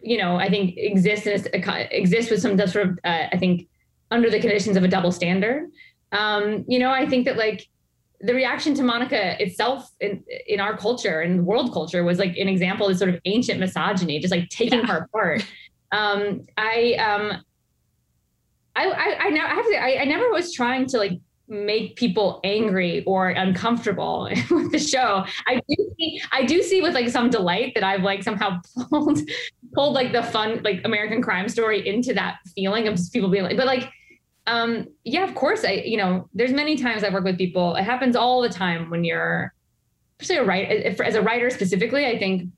[0.02, 3.68] you know, I think exist in a, exist with some sort of uh, I think
[4.12, 5.70] under the conditions of a double standard.
[6.12, 7.68] Um, you know, I think that like
[8.22, 12.50] the reaction to Monica itself in in our culture and world culture was like an
[12.50, 14.88] example of sort of ancient misogyny, just like taking yeah.
[14.88, 15.46] her apart.
[15.92, 17.44] Um, I um,
[18.76, 21.96] I I I, I have to say, I, I never was trying to like make
[21.96, 25.26] people angry or uncomfortable with the show.
[25.48, 29.20] I do see I do see with like some delight that I've like somehow pulled
[29.74, 33.44] pulled like the fun like American crime story into that feeling of just people being
[33.44, 33.90] like, but like
[34.50, 35.64] um, yeah, of course.
[35.64, 37.76] I, you know, there's many times I work with people.
[37.76, 39.54] It happens all the time when you're,
[40.20, 42.50] especially a writer, as a writer specifically, I think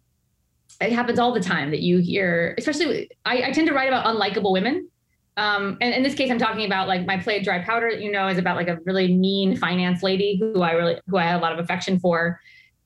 [0.80, 4.06] it happens all the time that you hear, especially I, I tend to write about
[4.06, 4.88] unlikable women.
[5.36, 8.27] Um, and in this case, I'm talking about like my play Dry Powder, you know,
[8.27, 11.41] is about like a really mean finance lady who I really, who I had a
[11.41, 12.39] lot of affection for.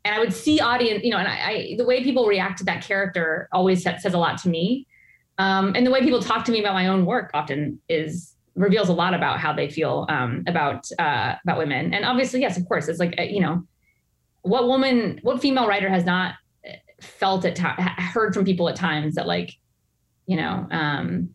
[0.04, 2.66] And I would see audience, you know, and I, I the way people react to
[2.66, 4.88] that character always says a lot to me.
[5.38, 8.90] Um, and the way people talk to me about my own work often is reveals
[8.90, 11.94] a lot about how they feel um, about uh, about women.
[11.94, 13.64] And obviously, yes, of course, it's like uh, you know,
[14.42, 16.36] what woman, what female writer has not
[17.02, 19.52] felt at time, heard from people at times that like,
[20.26, 21.30] you know, um,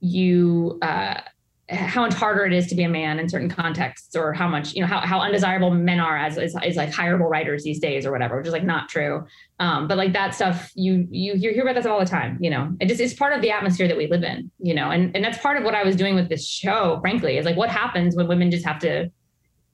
[0.00, 0.78] you.
[0.82, 1.20] Uh,
[1.68, 4.74] how much harder it is to be a man in certain contexts or how much
[4.74, 8.12] you know how, how undesirable men are as, as like hireable writers these days or
[8.12, 9.26] whatever which is like not true
[9.58, 12.50] um, but like that stuff you you hear, hear about this all the time you
[12.50, 15.14] know it just it's part of the atmosphere that we live in you know and
[15.16, 17.68] and that's part of what i was doing with this show frankly is like what
[17.68, 19.10] happens when women just have to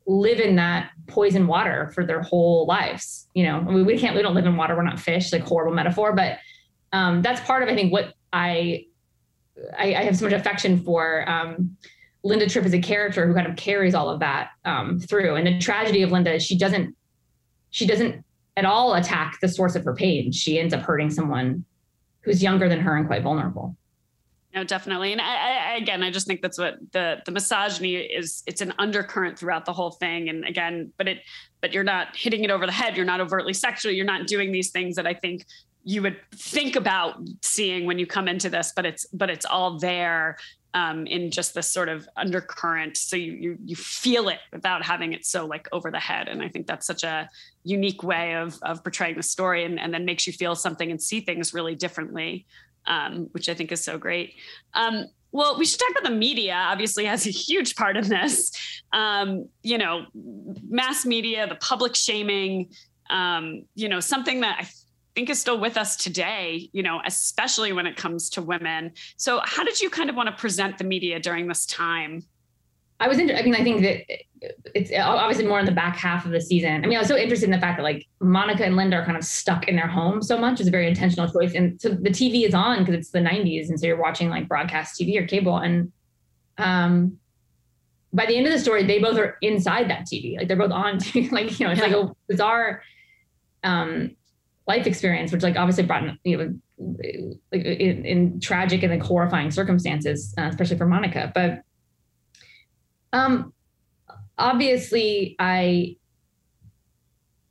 [0.07, 3.29] live in that poison water for their whole lives.
[3.35, 4.77] You know, I mean, we can't, we don't live in water.
[4.77, 6.39] We're not fish, like horrible metaphor, but
[6.93, 8.87] um, that's part of, I think, what I,
[9.79, 11.29] I, I have so much affection for.
[11.29, 11.77] Um,
[12.25, 15.35] Linda Tripp is a character who kind of carries all of that um, through.
[15.35, 16.95] And the tragedy of Linda is she doesn't,
[17.71, 18.25] she doesn't
[18.57, 20.31] at all attack the source of her pain.
[20.31, 21.65] She ends up hurting someone
[22.21, 23.77] who's younger than her and quite vulnerable.
[24.55, 25.13] No, definitely.
[25.13, 28.43] And I, I, again, I just think that's what the the misogyny is.
[28.47, 30.29] It's an undercurrent throughout the whole thing.
[30.29, 31.21] And again, but it,
[31.63, 32.95] but you're not hitting it over the head.
[32.95, 33.93] You're not overtly sexual.
[33.93, 35.47] You're not doing these things that I think
[35.85, 38.73] you would think about seeing when you come into this.
[38.75, 40.37] But it's but it's all there
[40.75, 42.97] um, in just this sort of undercurrent.
[42.97, 46.29] So you, you you feel it without having it so like over the head.
[46.29, 47.29] And I think that's such a
[47.65, 51.03] unique way of of portraying the story, and and then makes you feel something and
[51.03, 52.47] see things really differently
[52.87, 54.35] um, which I think is so great.
[54.75, 56.55] Um, well, we should talk about the media.
[56.55, 58.53] Obviously, has a huge part in this.
[58.93, 60.05] Um, you know,
[60.69, 62.71] mass media, the public shaming.
[63.09, 64.69] Um, you know, something that I
[65.15, 66.69] think is still with us today.
[66.73, 68.93] You know, especially when it comes to women.
[69.17, 72.25] So, how did you kind of want to present the media during this time?
[73.01, 73.19] I was.
[73.19, 74.03] I mean, I think that
[74.75, 76.85] it's obviously more in the back half of the season.
[76.85, 79.05] I mean, I was so interested in the fact that like Monica and Linda are
[79.05, 80.61] kind of stuck in their home so much.
[80.61, 83.69] It's a very intentional choice, and so the TV is on because it's the '90s,
[83.69, 85.91] and so you're watching like broadcast TV or cable, and
[86.59, 87.19] um,
[88.13, 90.37] by the end of the story, they both are inside that TV.
[90.37, 90.99] Like they're both on
[91.33, 92.83] like you know, it's like a bizarre
[93.65, 94.17] um,
[94.67, 96.55] life experience, which like obviously brought in, you know
[97.53, 101.63] like in, in tragic and like horrifying circumstances, uh, especially for Monica, but
[103.13, 103.53] um,
[104.39, 105.97] obviously, I.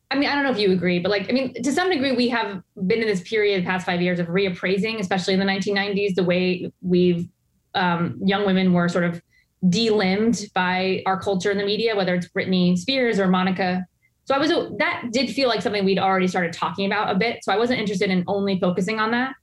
[0.10, 2.12] I mean, I don't know if you agree, but like, I mean, to some degree,
[2.12, 6.16] we have been in this period past five years of reappraising, especially in the 1990s,
[6.16, 7.30] the way we've
[7.76, 9.22] um, young women were sort of
[9.70, 13.86] delimbed by our culture in the media, whether it's Britney Spears or Monica.
[14.26, 17.44] So I was that did feel like something we'd already started talking about a bit.
[17.44, 19.34] So I wasn't interested in only focusing on that.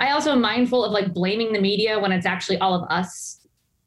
[0.00, 3.44] I also am mindful of like blaming the media when it's actually all of us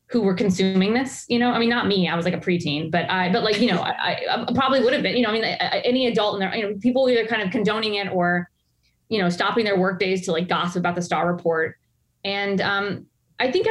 [0.09, 2.89] who were consuming this you know i mean not me i was like a preteen
[2.89, 5.33] but i but like you know i, I probably would have been you know i
[5.33, 8.49] mean any adult in there you know people either kind of condoning it or
[9.09, 11.75] you know stopping their work days to like gossip about the Starr report
[12.23, 13.05] and um
[13.39, 13.67] i think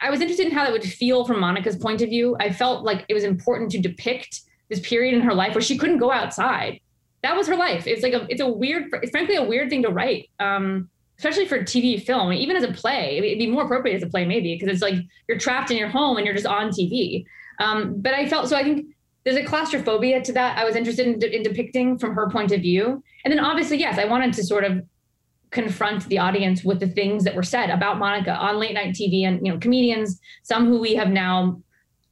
[0.00, 2.84] i was interested in how that would feel from monica's point of view i felt
[2.84, 6.10] like it was important to depict this period in her life where she couldn't go
[6.10, 6.80] outside
[7.22, 9.82] that was her life it's like a it's a weird it's frankly a weird thing
[9.82, 10.88] to write um
[11.22, 14.24] especially for TV film, even as a play, it'd be more appropriate as a play
[14.24, 14.96] maybe because it's like
[15.28, 17.24] you're trapped in your home and you're just on TV.
[17.60, 18.56] Um, but I felt so.
[18.56, 18.86] I think
[19.22, 20.58] there's a claustrophobia to that.
[20.58, 23.98] I was interested in, in depicting from her point of view, and then obviously, yes,
[23.98, 24.84] I wanted to sort of
[25.50, 29.24] confront the audience with the things that were said about Monica on late night TV
[29.24, 31.60] and you know comedians, some who we have now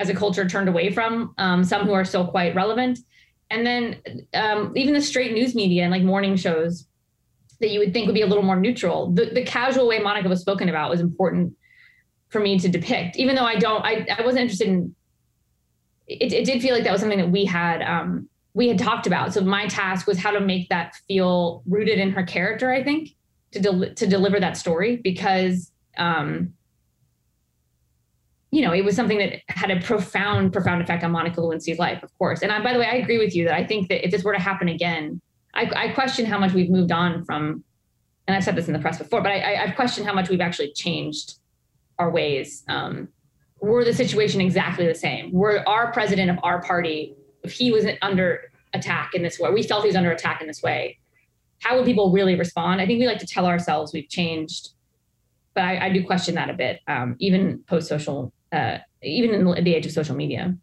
[0.00, 2.98] as a culture turned away from, um, some who are still quite relevant,
[3.50, 4.00] and then
[4.34, 6.86] um, even the straight news media and like morning shows
[7.60, 9.10] that you would think would be a little more neutral.
[9.12, 11.54] The, the casual way Monica was spoken about was important
[12.30, 14.94] for me to depict, even though I don't, I, I wasn't interested in,
[16.06, 19.06] it, it did feel like that was something that we had, um, we had talked
[19.06, 19.34] about.
[19.34, 23.10] So my task was how to make that feel rooted in her character, I think,
[23.52, 26.54] to, del- to deliver that story because, um,
[28.50, 32.02] you know, it was something that had a profound, profound effect on Monica Lewinsky's life,
[32.02, 32.42] of course.
[32.42, 34.24] And I, by the way, I agree with you that I think that if this
[34.24, 35.20] were to happen again,
[35.54, 37.62] I, I question how much we've moved on from,
[38.26, 40.40] and I've said this in the press before, but I, I've questioned how much we've
[40.40, 41.34] actually changed
[41.98, 42.64] our ways.
[42.68, 43.08] Um,
[43.60, 45.32] were the situation exactly the same?
[45.32, 49.62] Were our president of our party, if he was under attack in this way, we
[49.62, 50.98] felt he was under attack in this way,
[51.60, 52.80] how would people really respond?
[52.80, 54.70] I think we like to tell ourselves we've changed,
[55.54, 59.64] but I, I do question that a bit, um, even post social, uh, even in
[59.64, 60.56] the age of social media.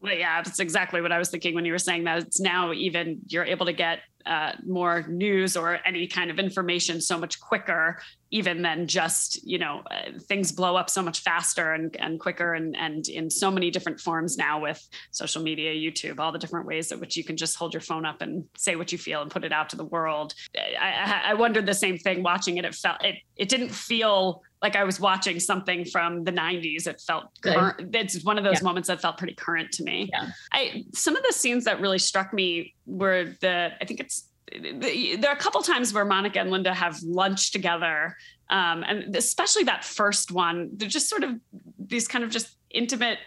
[0.00, 2.18] Well, yeah, that's exactly what I was thinking when you were saying that.
[2.18, 7.00] It's now even you're able to get uh, more news or any kind of information
[7.00, 7.98] so much quicker,
[8.30, 12.54] even than just you know uh, things blow up so much faster and, and quicker
[12.54, 16.66] and and in so many different forms now with social media, YouTube, all the different
[16.66, 19.22] ways at which you can just hold your phone up and say what you feel
[19.22, 20.34] and put it out to the world.
[20.56, 22.64] I, I, I wondered the same thing watching it.
[22.64, 26.88] It felt it it didn't feel like I was watching something from the 90s.
[26.88, 27.94] It felt current.
[27.94, 28.64] It's one of those yeah.
[28.64, 30.10] moments that felt pretty current to me.
[30.12, 30.30] Yeah.
[30.52, 35.30] I some of the scenes that really struck me were the I think it's there
[35.30, 38.16] are a couple times where Monica and Linda have lunch together,
[38.50, 40.70] um, and especially that first one.
[40.72, 41.30] They're just sort of
[41.78, 43.18] these kind of just intimate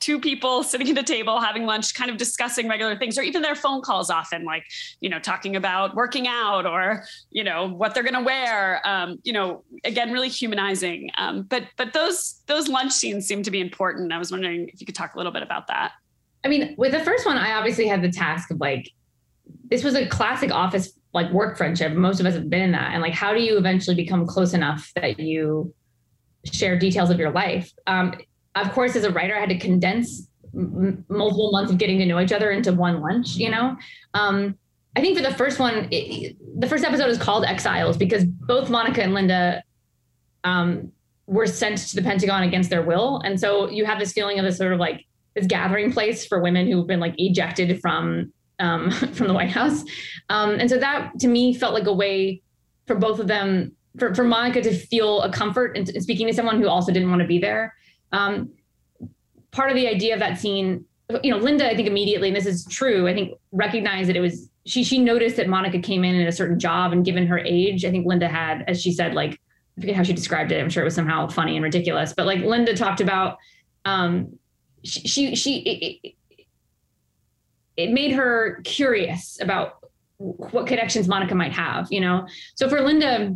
[0.00, 3.42] two people sitting at a table having lunch kind of discussing regular things or even
[3.42, 4.64] their phone calls often like
[5.00, 9.18] you know talking about working out or you know what they're going to wear um,
[9.22, 13.60] you know again really humanizing um, but but those those lunch scenes seem to be
[13.60, 15.92] important i was wondering if you could talk a little bit about that
[16.44, 18.90] I mean, with the first one, I obviously had the task of like,
[19.64, 21.92] this was a classic office like work friendship.
[21.92, 22.92] Most of us have been in that.
[22.92, 25.74] And like, how do you eventually become close enough that you
[26.44, 27.72] share details of your life?
[27.86, 28.14] Um,
[28.60, 32.06] of course, as a writer, I had to condense m- multiple months of getting to
[32.06, 33.76] know each other into one lunch, you know?
[34.14, 34.56] Um,
[34.96, 38.70] I think for the first one, it, the first episode is called Exiles because both
[38.70, 39.62] Monica and Linda
[40.44, 40.90] um,
[41.26, 43.20] were sent to the Pentagon against their will.
[43.20, 46.40] And so you have this feeling of this sort of like this gathering place for
[46.40, 49.84] women who've been like ejected from um, from the White House.
[50.28, 52.42] Um, and so that to me felt like a way
[52.86, 56.34] for both of them, for, for Monica to feel a comfort in, in speaking to
[56.34, 57.74] someone who also didn't want to be there.
[58.12, 58.50] Um,
[59.50, 60.84] part of the idea of that scene,
[61.22, 64.20] you know, Linda, I think immediately, and this is true, I think recognized that it
[64.20, 67.38] was she she noticed that Monica came in in a certain job and given her
[67.38, 69.40] age, I think Linda had, as she said, like
[69.76, 70.60] I forget how she described it.
[70.60, 73.38] I'm sure it was somehow funny and ridiculous, but like Linda talked about
[73.84, 74.38] um,
[74.84, 76.14] she she, she it,
[77.76, 79.78] it made her curious about
[80.18, 82.26] what connections Monica might have, you know.
[82.54, 83.34] So for Linda,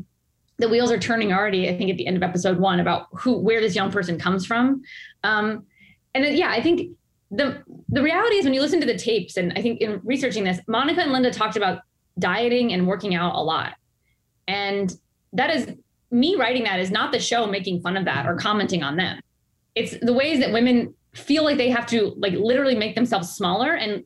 [0.59, 1.69] the wheels are turning already.
[1.69, 4.47] I think at the end of episode one about who where this young person comes
[4.47, 4.83] from,
[5.23, 5.67] um,
[6.15, 6.91] and then, yeah, I think
[7.31, 10.45] the the reality is when you listen to the tapes, and I think in researching
[10.45, 11.83] this, Monica and Linda talked about
[12.19, 13.75] dieting and working out a lot,
[14.47, 14.95] and
[15.33, 15.75] that is
[16.11, 19.21] me writing that is not the show making fun of that or commenting on them.
[19.75, 23.75] It's the ways that women feel like they have to like literally make themselves smaller
[23.75, 24.05] and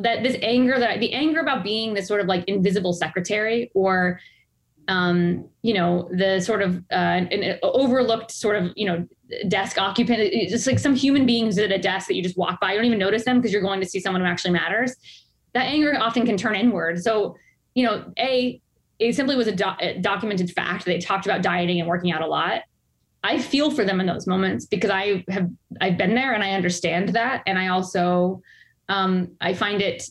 [0.00, 4.20] that this anger that the anger about being this sort of like invisible secretary or
[4.88, 9.06] um you know the sort of uh an, overlooked sort of you know
[9.48, 10.20] desk occupant.
[10.20, 12.72] It's just like some human beings at a desk that you just walk by.
[12.72, 14.94] You don't even notice them because you're going to see someone who actually matters.
[15.54, 17.02] That anger often can turn inward.
[17.02, 17.36] So
[17.74, 18.60] you know a
[18.98, 22.22] it simply was a, do- a documented fact they talked about dieting and working out
[22.22, 22.62] a lot.
[23.24, 26.52] I feel for them in those moments because I have I've been there and I
[26.52, 27.42] understand that.
[27.46, 28.42] And I also
[28.88, 30.04] um, I find it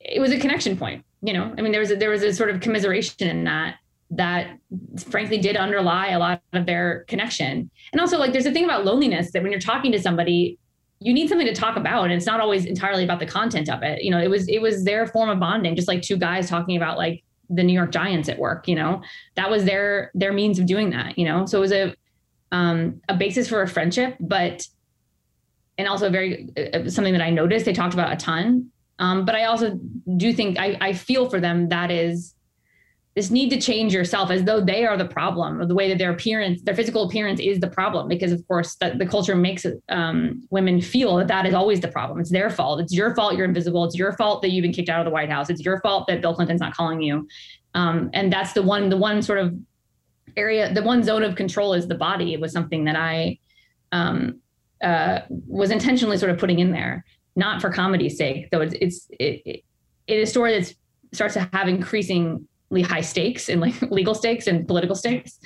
[0.00, 1.52] it was a connection point you know?
[1.56, 3.76] I mean there was a, there was a sort of commiseration in that
[4.10, 4.58] that
[5.06, 7.70] frankly did underlie a lot of their connection.
[7.92, 10.58] And also like there's a thing about loneliness that when you're talking to somebody
[11.00, 13.82] you need something to talk about and it's not always entirely about the content of
[13.82, 14.02] it.
[14.02, 16.76] You know it was it was their form of bonding just like two guys talking
[16.76, 19.02] about like the New York Giants at work you know?
[19.36, 21.46] That was their their means of doing that you know?
[21.46, 21.94] So it was a
[22.50, 24.66] um, a basis for a friendship, but
[25.76, 28.70] and also very uh, something that I noticed they talked about a ton.
[28.98, 29.78] Um, but I also
[30.16, 32.34] do think I, I feel for them that is
[33.18, 35.98] this need to change yourself as though they are the problem or the way that
[35.98, 39.66] their appearance, their physical appearance is the problem, because of course that the culture makes
[39.88, 42.20] um, women feel that that is always the problem.
[42.20, 42.78] It's their fault.
[42.78, 43.82] It's your fault you're invisible.
[43.82, 45.50] It's your fault that you've been kicked out of the White House.
[45.50, 47.26] It's your fault that Bill Clinton's not calling you.
[47.74, 49.52] Um, and that's the one, the one sort of
[50.36, 52.34] area, the one zone of control is the body.
[52.34, 53.40] It was something that I
[53.90, 54.38] um,
[54.80, 57.04] uh, was intentionally sort of putting in there,
[57.34, 59.64] not for comedy's sake, though it's it's it, it,
[60.06, 60.72] it is a story that
[61.12, 62.46] starts to have increasingly
[62.82, 65.38] high stakes and like legal stakes and political stakes,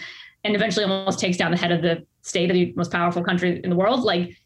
[0.45, 3.61] and eventually almost takes down the head of the state of the most powerful country
[3.63, 4.01] in the world.
[4.01, 4.37] Like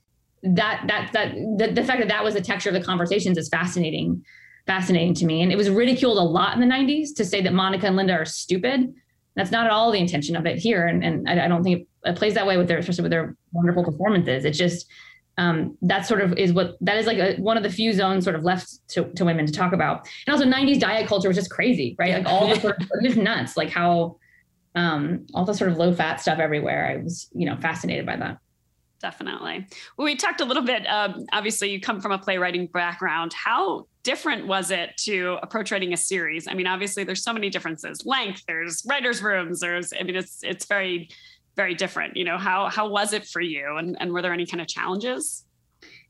[0.42, 3.48] that that that the, the fact that that was the texture of the conversations is
[3.48, 4.24] fascinating
[4.66, 7.52] fascinating to me and it was ridiculed a lot in the 90s to say that
[7.52, 8.92] monica and linda are stupid
[9.36, 10.86] that's not at all the intention of it here.
[10.86, 13.36] And, and I, I don't think it plays that way with their, especially with their
[13.52, 14.44] wonderful performances.
[14.44, 14.86] It's just,
[15.38, 18.24] um, that sort of is what that is like a, one of the few zones
[18.24, 20.08] sort of left to, to women to talk about.
[20.26, 22.14] And also 90s diet culture was just crazy, right?
[22.14, 24.16] Like all the sort of, just nuts, like how,
[24.74, 26.88] um, all the sort of low fat stuff everywhere.
[26.90, 28.38] I was, you know, fascinated by that.
[28.98, 29.66] Definitely.
[29.96, 30.86] Well, we talked a little bit.
[30.86, 33.34] Um, obviously, you come from a playwriting background.
[33.34, 36.48] How different was it to approach writing a series?
[36.48, 38.06] I mean, obviously, there's so many differences.
[38.06, 38.44] Length.
[38.48, 39.60] There's writers' rooms.
[39.60, 39.92] There's.
[39.92, 41.10] I mean, it's it's very
[41.56, 42.16] very different.
[42.16, 43.76] You know, how how was it for you?
[43.76, 45.44] And and were there any kind of challenges?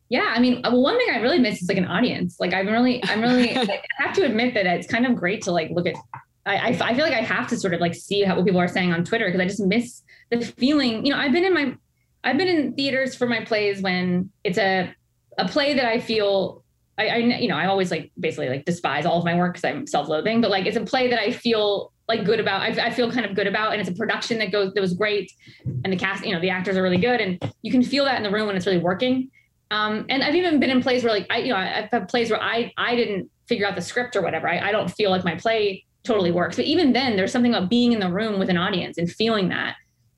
[0.08, 2.36] Yeah, I mean, uh, well, one thing I really miss is like an audience.
[2.38, 5.52] Like, I'm really, I'm really, I have to admit that it's kind of great to
[5.52, 5.96] like look at.
[6.44, 8.68] I, I feel like I have to sort of like see how, what people are
[8.68, 11.04] saying on Twitter because I just miss the feeling.
[11.04, 11.74] You know, I've been in my
[12.22, 14.94] I've been in theaters for my plays when it's a
[15.38, 16.64] a play that I feel
[16.98, 19.64] I, I you know I always like basically like despise all of my work because
[19.64, 22.62] I'm self-loathing, but like it's a play that I feel like good about.
[22.62, 24.94] I, I, feel kind of good about, and it's a production that goes that was
[24.94, 25.32] great,
[25.64, 28.16] and the cast, you know, the actors are really good, and you can feel that
[28.16, 29.30] in the room when it's really working.
[29.70, 32.30] Um, and I've even been in plays where like I, you know, I've had plays
[32.30, 34.48] where I I didn't figure out the script or whatever.
[34.48, 37.68] I, I don't feel like my play totally works, but even then, there's something about
[37.68, 39.74] being in the room with an audience and feeling that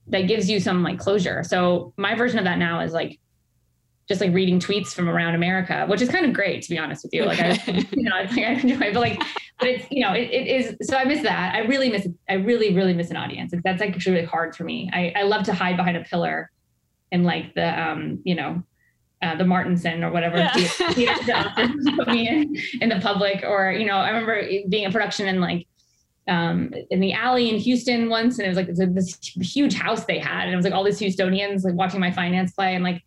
[0.08, 1.42] that gives you some like closure.
[1.44, 3.18] So my version of that now is like
[4.08, 7.04] just like reading tweets from around America, which is kind of great to be honest
[7.04, 7.24] with you.
[7.24, 7.52] Like I,
[7.90, 9.22] you know, I, I enjoy it, but like,
[9.58, 10.88] but it's you know, it, it is.
[10.88, 11.54] So I miss that.
[11.54, 12.06] I really miss.
[12.28, 13.52] I really, really miss an audience.
[13.64, 14.90] That's actually really hard for me.
[14.92, 16.50] I, I love to hide behind a pillar,
[17.10, 18.62] and like the um, you know,
[19.22, 20.92] uh, the Martinson or whatever yeah.
[20.92, 21.52] theater
[21.96, 23.42] put me in in the public.
[23.44, 25.66] Or you know, I remember being a production in like
[26.28, 30.04] um, in the alley in Houston once, and it was like this, this huge house
[30.04, 32.84] they had, and it was like all these Houstonians like watching my finance play, and
[32.84, 33.02] like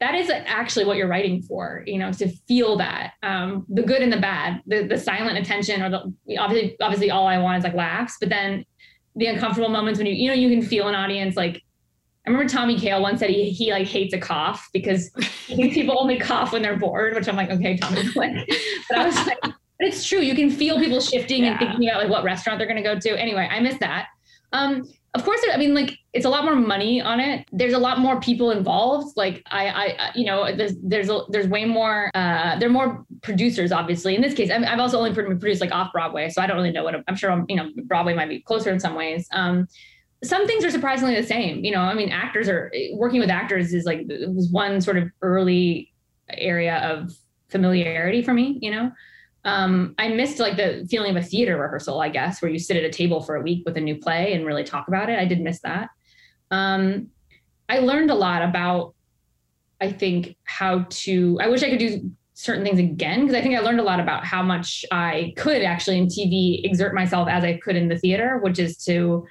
[0.00, 4.00] that is actually what you're writing for, you know, to feel that um, the good
[4.00, 7.64] and the bad, the the silent attention, or the obviously obviously all I want is
[7.64, 8.64] like laughs, but then
[9.16, 11.62] the uncomfortable moments when you you know you can feel an audience like
[12.26, 15.10] I remember Tommy Kail once said he he like hates a cough because
[15.46, 19.40] people only cough when they're bored, which I'm like, okay, Tommy, but I was like,
[19.42, 20.20] but it's true.
[20.20, 21.50] You can feel people shifting yeah.
[21.50, 23.20] and thinking about like what restaurant they're gonna go to.
[23.20, 24.08] Anyway, I miss that.
[24.52, 27.44] Um, of course, I mean, like it's a lot more money on it.
[27.52, 29.16] There's a lot more people involved.
[29.16, 32.10] Like I, I, you know, there's there's a, there's way more.
[32.14, 34.14] Uh, there are more producers, obviously.
[34.14, 36.70] In this case, i have also only produced like off Broadway, so I don't really
[36.70, 37.44] know what I'm sure.
[37.48, 39.26] You know, Broadway might be closer in some ways.
[39.32, 39.66] Um,
[40.22, 41.64] some things are surprisingly the same.
[41.64, 45.08] You know, I mean, actors are working with actors is like was one sort of
[45.22, 45.92] early
[46.28, 47.12] area of
[47.48, 48.58] familiarity for me.
[48.62, 48.92] You know,
[49.44, 52.76] um, I missed like the feeling of a theater rehearsal, I guess, where you sit
[52.76, 55.18] at a table for a week with a new play and really talk about it.
[55.18, 55.88] I did miss that.
[56.50, 57.08] Um,
[57.68, 58.94] I learned a lot about,
[59.80, 61.38] I think, how to.
[61.40, 64.00] I wish I could do certain things again because I think I learned a lot
[64.00, 67.98] about how much I could actually in TV exert myself as I could in the
[67.98, 69.26] theater, which is to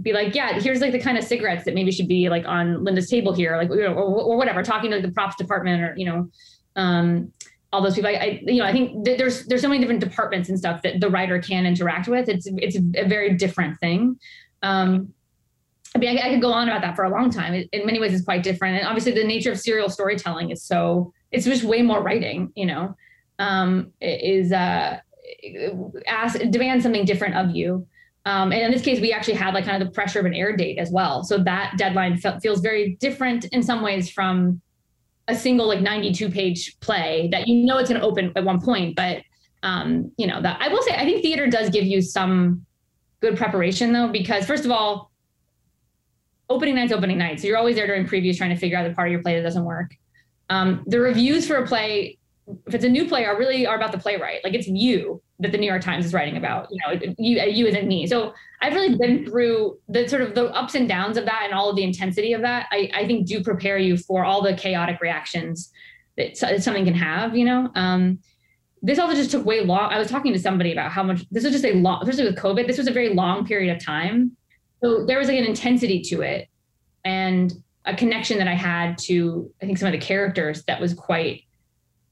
[0.00, 2.84] be like, yeah, here's like the kind of cigarettes that maybe should be like on
[2.84, 5.82] Linda's table here, like, you know, or, or whatever, talking to like the props department
[5.82, 6.28] or, you know,
[6.76, 7.32] um,
[7.74, 8.08] all those people.
[8.08, 11.00] I, I, you know, I think there's, there's so many different departments and stuff that
[11.00, 12.28] the writer can interact with.
[12.28, 14.16] It's, it's a very different thing.
[14.62, 15.12] Um,
[15.94, 17.52] I mean, I, I could go on about that for a long time.
[17.52, 18.78] It, in many ways, it's quite different.
[18.78, 22.66] And obviously the nature of serial storytelling is so, it's just way more writing, you
[22.66, 22.96] know,
[23.40, 25.00] um, is, uh,
[26.06, 27.86] ask, demand something different of you.
[28.26, 30.34] Um, and in this case, we actually had like kind of the pressure of an
[30.34, 31.24] air date as well.
[31.24, 34.62] So that deadline feels very different in some ways from
[35.28, 38.60] a single like 92 page play that you know it's going to open at one
[38.60, 38.96] point.
[38.96, 39.22] But
[39.62, 42.64] um, you know that I will say I think theater does give you some
[43.20, 45.10] good preparation though, because first of all,
[46.50, 47.40] opening night's opening night.
[47.40, 49.36] So you're always there during previews trying to figure out the part of your play
[49.36, 49.96] that doesn't work.
[50.50, 52.18] Um, the reviews for a play,
[52.66, 54.44] if it's a new play, are really are about the playwright.
[54.44, 56.68] Like it's you that the New York Times is writing about.
[56.70, 58.06] You know, you you isn't me.
[58.06, 61.54] So I've really been through the sort of the ups and downs of that and
[61.54, 62.66] all of the intensity of that.
[62.70, 65.72] I, I think do prepare you for all the chaotic reactions
[66.16, 67.36] that something can have.
[67.36, 67.70] You know.
[67.74, 68.18] Um,
[68.82, 69.90] this also just took way long.
[69.90, 72.36] I was talking to somebody about how much this was just a long, especially with
[72.36, 72.66] COVID.
[72.66, 74.36] This was a very long period of time,
[74.82, 76.48] so there was like an intensity to it,
[77.04, 77.54] and
[77.86, 81.44] a connection that I had to I think some of the characters that was quite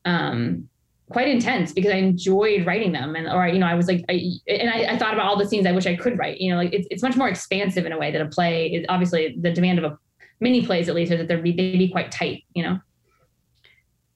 [0.04, 0.68] um
[1.12, 3.14] quite intense because I enjoyed writing them.
[3.14, 5.46] And, or, you know, I was like, I, and I, I, thought about all the
[5.46, 7.92] scenes I wish I could write, you know, like it's, it's much more expansive in
[7.92, 9.98] a way that a play is obviously the demand of a
[10.40, 12.78] mini plays, at least, is that they'd be, they'd be quite tight, you know?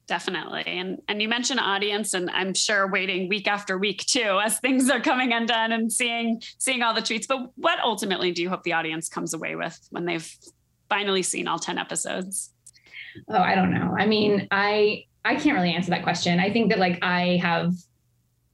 [0.09, 0.62] Definitely.
[0.66, 4.89] And and you mentioned audience and I'm sure waiting week after week too as things
[4.89, 7.26] are coming undone and seeing seeing all the tweets.
[7.26, 10.32] But what ultimately do you hope the audience comes away with when they've
[10.89, 12.53] finally seen all 10 episodes?
[13.28, 13.97] Oh, I don't know.
[13.99, 16.39] I mean, I I can't really answer that question.
[16.39, 17.72] I think that like I have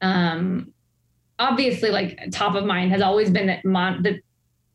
[0.00, 0.72] um
[1.38, 4.20] obviously like top of mind has always been that Mon- that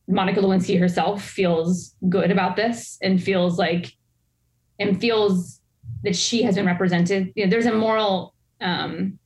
[0.07, 3.93] Monica Lewinsky herself feels good about this and feels like
[4.79, 5.59] and feels
[6.03, 7.33] that she has been represented.
[7.35, 9.17] You know, there's a moral um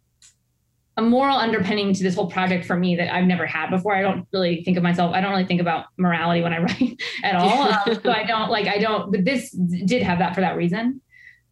[0.98, 3.96] a moral underpinning to this whole project for me that I've never had before.
[3.96, 5.14] I don't really think of myself.
[5.14, 7.72] I don't really think about morality when I write at all.
[7.72, 8.68] Um, so I don't like.
[8.68, 9.12] I don't.
[9.12, 11.02] But this did have that for that reason.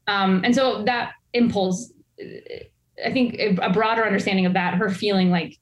[0.10, 1.94] Um, and so that impulse,
[3.06, 5.58] I think a broader understanding of that, her feeling like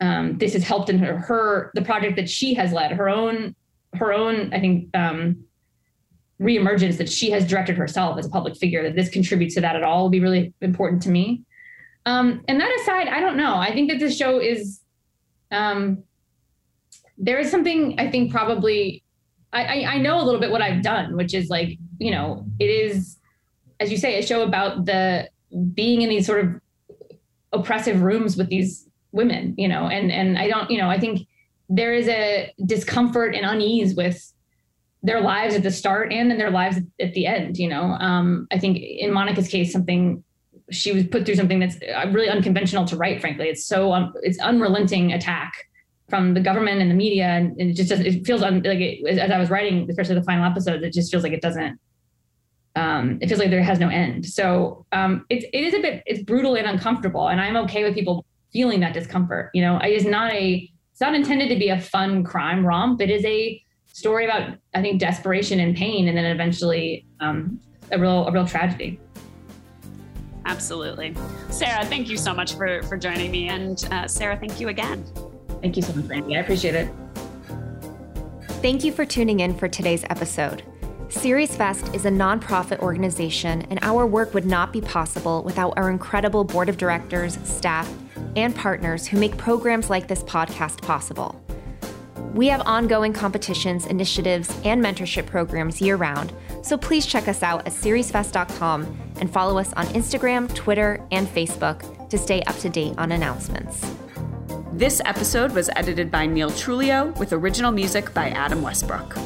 [0.00, 3.56] um, this has helped in her, her, the project that she has led, her own,
[3.94, 5.44] her own, I think, um,
[6.40, 9.74] reemergence that she has directed herself as a public figure, that this contributes to that
[9.74, 11.42] at all will be really important to me.
[12.04, 13.56] Um, and that aside, I don't know.
[13.56, 14.80] I think that this show is,
[15.50, 16.04] um,
[17.18, 19.02] there is something I think probably,
[19.52, 22.46] I, I, I know a little bit what I've done, which is like, you know,
[22.60, 23.15] it is
[23.80, 25.28] as you say, a show about the
[25.74, 26.60] being in these sort of
[27.52, 31.26] oppressive rooms with these women, you know, and and I don't, you know, I think
[31.68, 34.32] there is a discomfort and unease with
[35.02, 37.96] their lives at the start and in their lives at the end, you know.
[38.00, 40.22] Um, I think in Monica's case, something
[40.70, 43.20] she was put through something that's uh, really unconventional to write.
[43.20, 45.52] Frankly, it's so um, it's unrelenting attack
[46.08, 48.06] from the government and the media, and, and it just doesn't.
[48.06, 51.10] It feels un, like it, as I was writing, especially the final episodes, it just
[51.10, 51.78] feels like it doesn't
[52.76, 54.26] um, it feels like there has no end.
[54.26, 57.28] So um, it, it is a bit, it's brutal and uncomfortable.
[57.28, 59.50] And I'm okay with people feeling that discomfort.
[59.54, 63.00] You know, it is not a, it's not intended to be a fun crime romp.
[63.00, 66.06] It is a story about, I think, desperation and pain.
[66.08, 67.60] And then eventually um,
[67.90, 69.00] a real a real tragedy.
[70.44, 71.14] Absolutely.
[71.50, 73.48] Sarah, thank you so much for, for joining me.
[73.48, 75.04] And uh, Sarah, thank you again.
[75.60, 76.36] Thank you so much, Randi.
[76.36, 76.88] I appreciate it.
[78.62, 80.62] Thank you for tuning in for today's episode.
[81.08, 86.42] SeriesFest is a nonprofit organization, and our work would not be possible without our incredible
[86.42, 87.92] board of directors, staff,
[88.34, 91.40] and partners who make programs like this podcast possible.
[92.34, 96.32] We have ongoing competitions, initiatives, and mentorship programs year round,
[96.62, 102.08] so please check us out at seriesfest.com and follow us on Instagram, Twitter, and Facebook
[102.10, 103.88] to stay up to date on announcements.
[104.72, 109.16] This episode was edited by Neil Trulio with original music by Adam Westbrook.